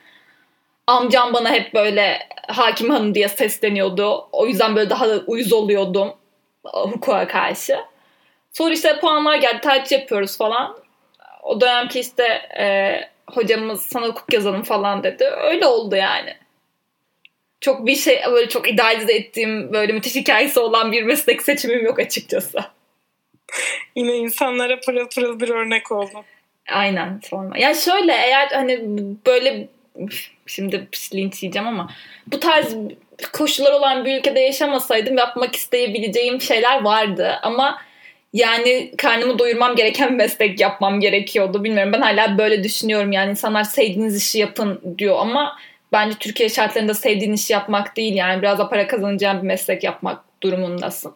Amcam 0.88 1.34
bana 1.34 1.52
hep 1.52 1.74
böyle 1.74 2.20
hakim 2.48 2.90
hanım 2.90 3.16
diye 3.16 3.28
sesleniyordu. 3.28 4.28
O 4.32 4.48
yüzden 4.48 4.76
böyle 4.76 4.90
daha 4.90 5.10
da 5.10 5.20
uyuz 5.28 5.54
oluyordum 5.54 6.14
hukuka 6.64 7.28
karşı. 7.28 7.78
Sonra 8.52 8.74
işte 8.74 9.00
puanlar 9.00 9.36
geldi. 9.36 9.62
Tercih 9.62 10.00
yapıyoruz 10.00 10.38
falan. 10.38 10.78
O 11.44 11.62
dönemki 11.62 12.00
işte 12.00 12.24
e, 12.60 12.96
hocamız 13.32 13.82
sana 13.82 14.08
hukuk 14.08 14.34
yazalım 14.34 14.64
falan 14.64 15.04
dedi. 15.04 15.24
Öyle 15.24 15.66
oldu 15.66 15.96
yani 15.96 16.36
çok 17.68 17.86
bir 17.86 17.96
şey 17.96 18.22
böyle 18.32 18.50
çok 18.50 18.70
idealize 18.70 19.14
ettiğim 19.14 19.74
böyle 19.74 19.94
müthiş 19.94 20.16
hikayesi 20.16 20.60
olan 20.60 20.92
bir 20.92 21.04
meslek 21.04 21.42
seçimim 21.42 21.86
yok 21.86 22.00
açıkçası. 22.00 22.60
Yine 23.96 24.16
insanlara 24.16 24.80
pırıl 24.80 25.08
pırıl 25.10 25.40
bir 25.40 25.50
örnek 25.50 25.92
oldun. 25.92 26.24
Aynen 26.70 27.22
sorma. 27.30 27.58
Ya 27.58 27.74
şöyle 27.74 28.12
eğer 28.14 28.48
hani 28.48 28.80
böyle 29.26 29.68
şimdi 30.46 30.88
linç 31.14 31.44
yiyeceğim 31.44 31.68
ama 31.68 31.90
bu 32.28 32.40
tarz 32.40 32.76
koşullar 33.34 33.72
olan 33.72 34.06
bir 34.06 34.20
ülkede 34.20 34.40
yaşamasaydım 34.40 35.18
yapmak 35.18 35.56
isteyebileceğim 35.56 36.42
şeyler 36.42 36.84
vardı 36.84 37.40
ama 37.42 37.82
yani 38.34 38.92
karnımı 38.98 39.40
doyurmam 39.40 39.76
gereken 39.76 40.14
meslek 40.14 40.60
yapmam 40.60 41.00
gerekiyordu. 41.00 41.64
Bilmiyorum 41.64 41.94
ben 41.94 42.02
hala 42.02 42.38
böyle 42.38 42.64
düşünüyorum 42.64 43.12
yani 43.12 43.32
insanlar 43.32 43.64
sevdiğiniz 43.64 44.18
işi 44.18 44.40
yapın 44.40 44.82
diyor 44.98 45.16
ama 45.20 45.58
bence 45.92 46.18
Türkiye 46.18 46.50
şartlarında 46.50 46.94
sevdiğin 46.94 47.34
işi 47.34 47.54
yapmak 47.54 47.98
değil 47.98 48.16
yani 48.16 48.42
biraz 48.42 48.60
da 48.60 48.70
para 48.70 48.88
kazanacağın 48.88 49.42
bir 49.42 49.48
meslek 49.48 49.84
yapmak 49.84 50.24
durumundasın. 50.44 51.16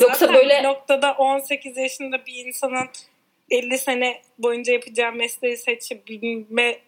Yoksa 0.00 0.26
Zaten 0.26 0.34
böyle 0.34 0.58
bir 0.58 0.64
noktada 0.64 1.12
18 1.12 1.76
yaşında 1.76 2.26
bir 2.26 2.46
insanın 2.46 2.88
50 3.50 3.78
sene 3.78 4.22
boyunca 4.38 4.72
yapacağı 4.72 5.12
mesleği 5.12 5.56
seçebilme 5.56 6.78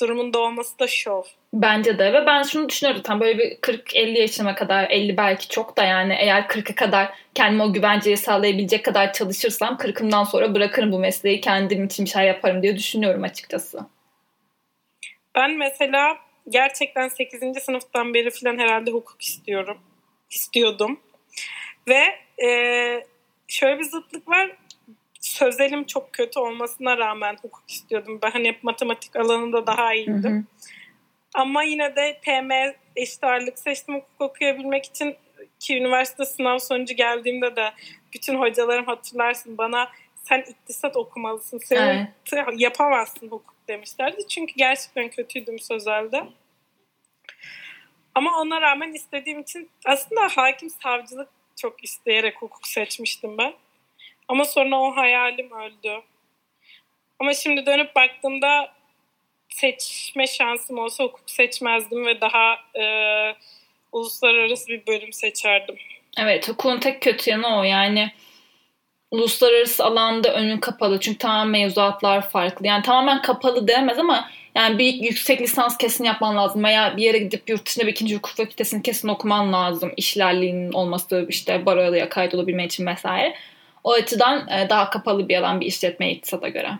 durumunda 0.00 0.38
olması 0.38 0.78
da 0.78 0.86
şov. 0.86 1.22
Bence 1.52 1.98
de 1.98 2.12
ve 2.12 2.26
ben 2.26 2.42
şunu 2.42 2.68
düşünüyorum 2.68 3.02
tam 3.02 3.20
böyle 3.20 3.38
bir 3.38 3.56
40-50 3.56 4.18
yaşıma 4.18 4.54
kadar 4.54 4.90
50 4.90 5.16
belki 5.16 5.48
çok 5.48 5.76
da 5.76 5.84
yani 5.84 6.16
eğer 6.18 6.42
40'a 6.42 6.74
kadar 6.74 7.08
kendime 7.34 7.64
o 7.64 7.72
güvenceyi 7.72 8.16
sağlayabilecek 8.16 8.84
kadar 8.84 9.12
çalışırsam 9.12 9.74
40'ımdan 9.74 10.24
sonra 10.24 10.54
bırakırım 10.54 10.92
bu 10.92 10.98
mesleği 10.98 11.40
kendim 11.40 11.84
için 11.84 12.04
bir 12.04 12.10
şey 12.10 12.26
yaparım 12.26 12.62
diye 12.62 12.76
düşünüyorum 12.76 13.22
açıkçası. 13.22 13.80
Ben 15.34 15.50
mesela 15.56 16.18
gerçekten 16.48 17.08
8. 17.08 17.62
sınıftan 17.62 18.14
beri 18.14 18.30
falan 18.30 18.58
herhalde 18.58 18.90
hukuk 18.90 19.22
istiyorum. 19.22 19.78
istiyordum. 20.30 21.00
Ve 21.88 22.02
e, 22.44 23.06
şöyle 23.48 23.78
bir 23.78 23.84
zıtlık 23.84 24.28
var 24.28 24.56
sözelim 25.20 25.84
çok 25.84 26.12
kötü 26.12 26.38
olmasına 26.38 26.98
rağmen 26.98 27.36
hukuk 27.42 27.70
istiyordum. 27.70 28.18
Ben 28.22 28.30
hani 28.30 28.48
hep 28.48 28.64
matematik 28.64 29.16
alanında 29.16 29.66
daha 29.66 29.94
iyiydim. 29.94 30.22
Hı 30.24 30.28
hı. 30.28 30.42
Ama 31.34 31.62
yine 31.62 31.96
de 31.96 32.20
PM 32.22 32.50
eşit 32.96 33.24
ağırlık 33.24 33.58
seçtim 33.58 33.94
hukuk 33.94 34.20
okuyabilmek 34.20 34.84
için 34.84 35.16
ki 35.60 35.76
üniversite 35.76 36.24
sınav 36.24 36.58
sonucu 36.58 36.94
geldiğimde 36.94 37.56
de 37.56 37.72
bütün 38.12 38.38
hocalarım 38.38 38.86
hatırlarsın 38.86 39.58
bana 39.58 39.88
sen 40.16 40.40
iktisat 40.40 40.96
okumalısın. 40.96 41.58
Sen 41.58 42.12
evet. 42.26 42.54
yapamazsın 42.56 43.26
hukuk 43.26 43.53
demişlerdi. 43.68 44.28
Çünkü 44.28 44.54
gerçekten 44.56 45.08
kötüydüm 45.08 45.58
sözelde. 45.58 46.26
Ama 48.14 48.40
ona 48.40 48.60
rağmen 48.60 48.92
istediğim 48.92 49.40
için 49.40 49.70
aslında 49.84 50.28
hakim 50.28 50.70
savcılık 50.70 51.28
çok 51.56 51.84
isteyerek 51.84 52.42
hukuk 52.42 52.66
seçmiştim 52.68 53.38
ben. 53.38 53.54
Ama 54.28 54.44
sonra 54.44 54.80
o 54.80 54.96
hayalim 54.96 55.50
öldü. 55.50 56.02
Ama 57.18 57.34
şimdi 57.34 57.66
dönüp 57.66 57.96
baktığımda 57.96 58.72
seçme 59.48 60.26
şansım 60.26 60.78
olsa 60.78 61.04
hukuk 61.04 61.30
seçmezdim 61.30 62.06
ve 62.06 62.20
daha 62.20 62.58
e, 62.78 62.84
uluslararası 63.92 64.68
bir 64.68 64.86
bölüm 64.86 65.12
seçerdim. 65.12 65.76
Evet 66.18 66.48
hukukun 66.48 66.80
tek 66.80 67.02
kötü 67.02 67.30
yanı 67.30 67.58
o 67.58 67.62
yani 67.62 68.12
uluslararası 69.14 69.84
alanda 69.84 70.34
önün 70.34 70.58
kapalı 70.58 71.00
çünkü 71.00 71.18
tamamen 71.18 71.48
mevzuatlar 71.48 72.30
farklı. 72.30 72.66
Yani 72.66 72.82
tamamen 72.82 73.22
kapalı 73.22 73.68
demez 73.68 73.98
ama 73.98 74.30
yani 74.54 74.78
bir 74.78 74.94
yüksek 74.94 75.40
lisans 75.40 75.78
kesin 75.78 76.04
yapman 76.04 76.36
lazım 76.36 76.64
veya 76.64 76.96
bir 76.96 77.02
yere 77.02 77.18
gidip 77.18 77.50
yurt 77.50 77.66
dışında 77.66 77.86
bir 77.86 77.92
ikinci 77.92 78.16
hukuk 78.16 78.36
fakültesini 78.36 78.82
kesin 78.82 79.08
okuman 79.08 79.52
lazım. 79.52 79.92
İşlerliğinin 79.96 80.72
olması 80.72 81.26
işte 81.28 81.66
baroya 81.66 82.08
kayıt 82.08 82.34
olabilmek 82.34 82.72
için 82.72 82.86
vesaire. 82.86 83.34
O 83.84 83.92
açıdan 83.92 84.48
e, 84.48 84.68
daha 84.70 84.90
kapalı 84.90 85.28
bir 85.28 85.36
alan 85.36 85.60
bir 85.60 85.66
işletme 85.66 86.10
iktisada 86.10 86.48
göre. 86.48 86.70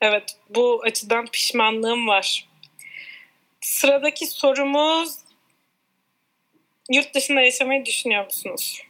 Evet 0.00 0.36
bu 0.50 0.82
açıdan 0.82 1.26
pişmanlığım 1.26 2.08
var. 2.08 2.46
Sıradaki 3.60 4.26
sorumuz 4.26 5.18
yurt 6.90 7.14
dışında 7.14 7.40
yaşamayı 7.40 7.84
düşünüyor 7.84 8.24
musunuz? 8.24 8.82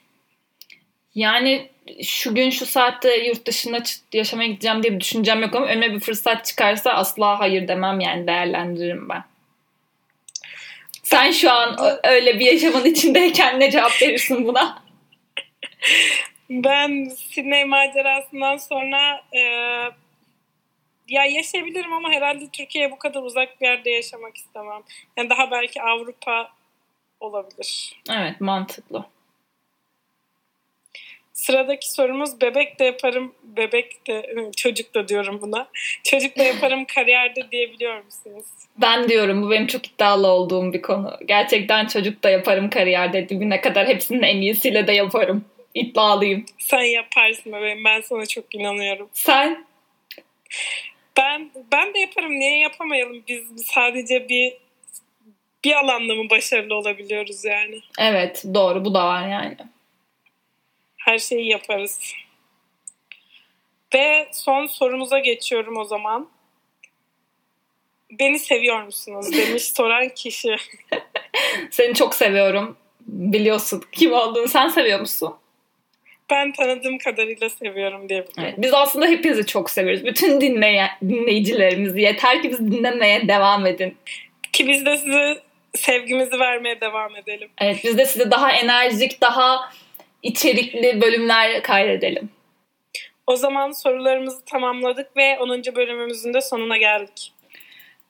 Yani 1.16 1.68
şu 2.02 2.34
gün 2.34 2.50
şu 2.50 2.66
saatte 2.66 3.16
yurt 3.16 3.46
dışında 3.46 3.82
yaşamaya 4.12 4.48
gideceğim 4.48 4.82
diye 4.82 4.92
bir 4.92 5.00
düşüncem 5.00 5.42
yok 5.42 5.54
ama 5.54 5.66
önüme 5.66 5.94
bir 5.94 6.00
fırsat 6.00 6.44
çıkarsa 6.44 6.90
asla 6.90 7.40
hayır 7.40 7.68
demem 7.68 8.00
yani 8.00 8.26
değerlendiririm 8.26 9.08
ben. 9.08 9.24
Sen 11.02 11.30
şu 11.30 11.52
an 11.52 11.76
öyle 12.04 12.38
bir 12.38 12.46
yaşamın 12.46 12.84
içindeyken 12.84 13.60
ne 13.60 13.70
cevap 13.70 14.02
verirsin 14.02 14.46
buna? 14.46 14.82
Ben 16.50 17.04
Sydney 17.04 17.64
macerasından 17.64 18.56
sonra 18.56 19.22
e, 19.32 19.40
ya 21.08 21.24
yaşayabilirim 21.24 21.92
ama 21.92 22.10
herhalde 22.10 22.48
Türkiye'ye 22.52 22.90
bu 22.90 22.98
kadar 22.98 23.22
uzak 23.22 23.60
bir 23.60 23.66
yerde 23.66 23.90
yaşamak 23.90 24.36
istemem. 24.36 24.82
Yani 25.16 25.30
daha 25.30 25.50
belki 25.50 25.82
Avrupa 25.82 26.48
olabilir. 27.20 28.00
Evet 28.10 28.40
mantıklı. 28.40 29.04
Sıradaki 31.46 31.92
sorumuz 31.92 32.40
bebek 32.40 32.78
de 32.78 32.84
yaparım, 32.84 33.34
bebek 33.42 34.06
de 34.06 34.34
çocuk 34.56 34.94
da 34.94 35.08
diyorum 35.08 35.38
buna. 35.42 35.68
Çocuk 36.04 36.38
da 36.38 36.42
yaparım 36.42 36.84
kariyerde 36.94 37.50
diyebiliyor 37.52 38.04
musunuz? 38.04 38.46
Ben 38.80 39.08
diyorum 39.08 39.42
bu 39.42 39.50
benim 39.50 39.66
çok 39.66 39.86
iddialı 39.86 40.26
olduğum 40.26 40.72
bir 40.72 40.82
konu. 40.82 41.18
Gerçekten 41.26 41.86
çocuk 41.86 42.22
da 42.22 42.30
yaparım 42.30 42.70
kariyerde 42.70 43.28
dibine 43.28 43.60
kadar 43.60 43.86
hepsinin 43.86 44.22
en 44.22 44.36
iyisiyle 44.36 44.86
de 44.86 44.92
yaparım. 44.92 45.44
İddialıyım. 45.74 46.44
Sen 46.58 46.82
yaparsın 46.82 47.52
bebeğim. 47.52 47.84
Ben 47.84 48.00
sana 48.00 48.26
çok 48.26 48.54
inanıyorum. 48.54 49.08
Sen? 49.12 49.66
Ben 51.16 51.50
ben 51.72 51.94
de 51.94 51.98
yaparım. 51.98 52.32
Niye 52.32 52.58
yapamayalım? 52.58 53.22
Biz 53.28 53.44
sadece 53.64 54.28
bir 54.28 54.52
bir 55.64 55.72
alanda 55.72 56.14
mı 56.14 56.30
başarılı 56.30 56.74
olabiliyoruz 56.74 57.44
yani? 57.44 57.80
Evet 57.98 58.44
doğru 58.54 58.84
bu 58.84 58.94
da 58.94 59.06
var 59.06 59.28
yani. 59.28 59.56
Her 61.06 61.18
şeyi 61.18 61.48
yaparız. 61.48 62.00
Ve 63.94 64.28
son 64.32 64.66
sorumuza 64.66 65.18
geçiyorum 65.18 65.76
o 65.76 65.84
zaman. 65.84 66.28
Beni 68.10 68.38
seviyor 68.38 68.82
musunuz 68.82 69.32
demiş 69.32 69.62
soran 69.62 70.08
kişi. 70.08 70.56
Seni 71.70 71.94
çok 71.94 72.14
seviyorum. 72.14 72.76
Biliyorsun 73.00 73.82
kim 73.92 74.12
olduğunu 74.12 74.48
sen 74.48 74.68
seviyor 74.68 75.00
musun? 75.00 75.34
ben 76.30 76.52
tanıdığım 76.52 76.98
kadarıyla 76.98 77.50
seviyorum 77.50 78.08
diyebilirim. 78.08 78.42
Evet, 78.42 78.54
biz 78.58 78.74
aslında 78.74 79.06
hepinizi 79.06 79.46
çok 79.46 79.70
seviyoruz. 79.70 80.04
Bütün 80.04 80.40
dinleyen, 80.40 80.88
dinleyicilerimizi. 81.08 82.00
Yeter 82.00 82.42
ki 82.42 82.50
biz 82.50 82.58
dinlemeye 82.58 83.28
devam 83.28 83.66
edin. 83.66 83.96
Ki 84.52 84.68
biz 84.68 84.86
de 84.86 84.96
size 84.96 85.42
sevgimizi 85.74 86.38
vermeye 86.38 86.80
devam 86.80 87.16
edelim. 87.16 87.48
Evet 87.58 87.80
biz 87.84 87.98
de 87.98 88.06
size 88.06 88.30
daha 88.30 88.52
enerjik, 88.52 89.20
daha 89.20 89.70
içerikli 90.26 91.00
bölümler 91.00 91.62
kaydedelim. 91.62 92.30
O 93.26 93.36
zaman 93.36 93.70
sorularımızı 93.70 94.44
tamamladık 94.44 95.16
ve 95.16 95.38
10. 95.38 95.62
bölümümüzün 95.76 96.34
de 96.34 96.40
sonuna 96.40 96.76
geldik. 96.76 97.32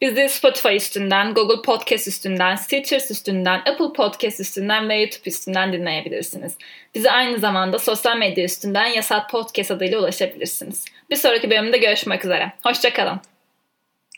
Bizi 0.01 0.29
Spotify 0.29 0.77
üstünden, 0.77 1.35
Google 1.35 1.63
Podcast 1.63 2.09
üstünden, 2.09 2.57
Stitcher 2.57 3.01
üstünden, 3.11 3.59
Apple 3.59 3.93
Podcast 3.97 4.41
üstünden 4.41 4.89
ve 4.89 4.97
YouTube 4.97 5.31
üstünden 5.31 5.73
dinleyebilirsiniz. 5.73 6.57
Bize 6.95 7.11
aynı 7.11 7.39
zamanda 7.39 7.79
sosyal 7.79 8.17
medya 8.17 8.45
üstünden 8.45 8.87
Yasat 8.87 9.31
Podcast 9.31 9.71
adıyla 9.71 9.99
ulaşabilirsiniz. 9.99 10.85
Bir 11.11 11.17
sonraki 11.17 11.51
bölümde 11.51 11.79
görüşmek 11.79 12.25
üzere. 12.25 12.53
Hoşçakalın. 12.63 13.21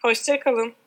Hoşçakalın. 0.02 0.77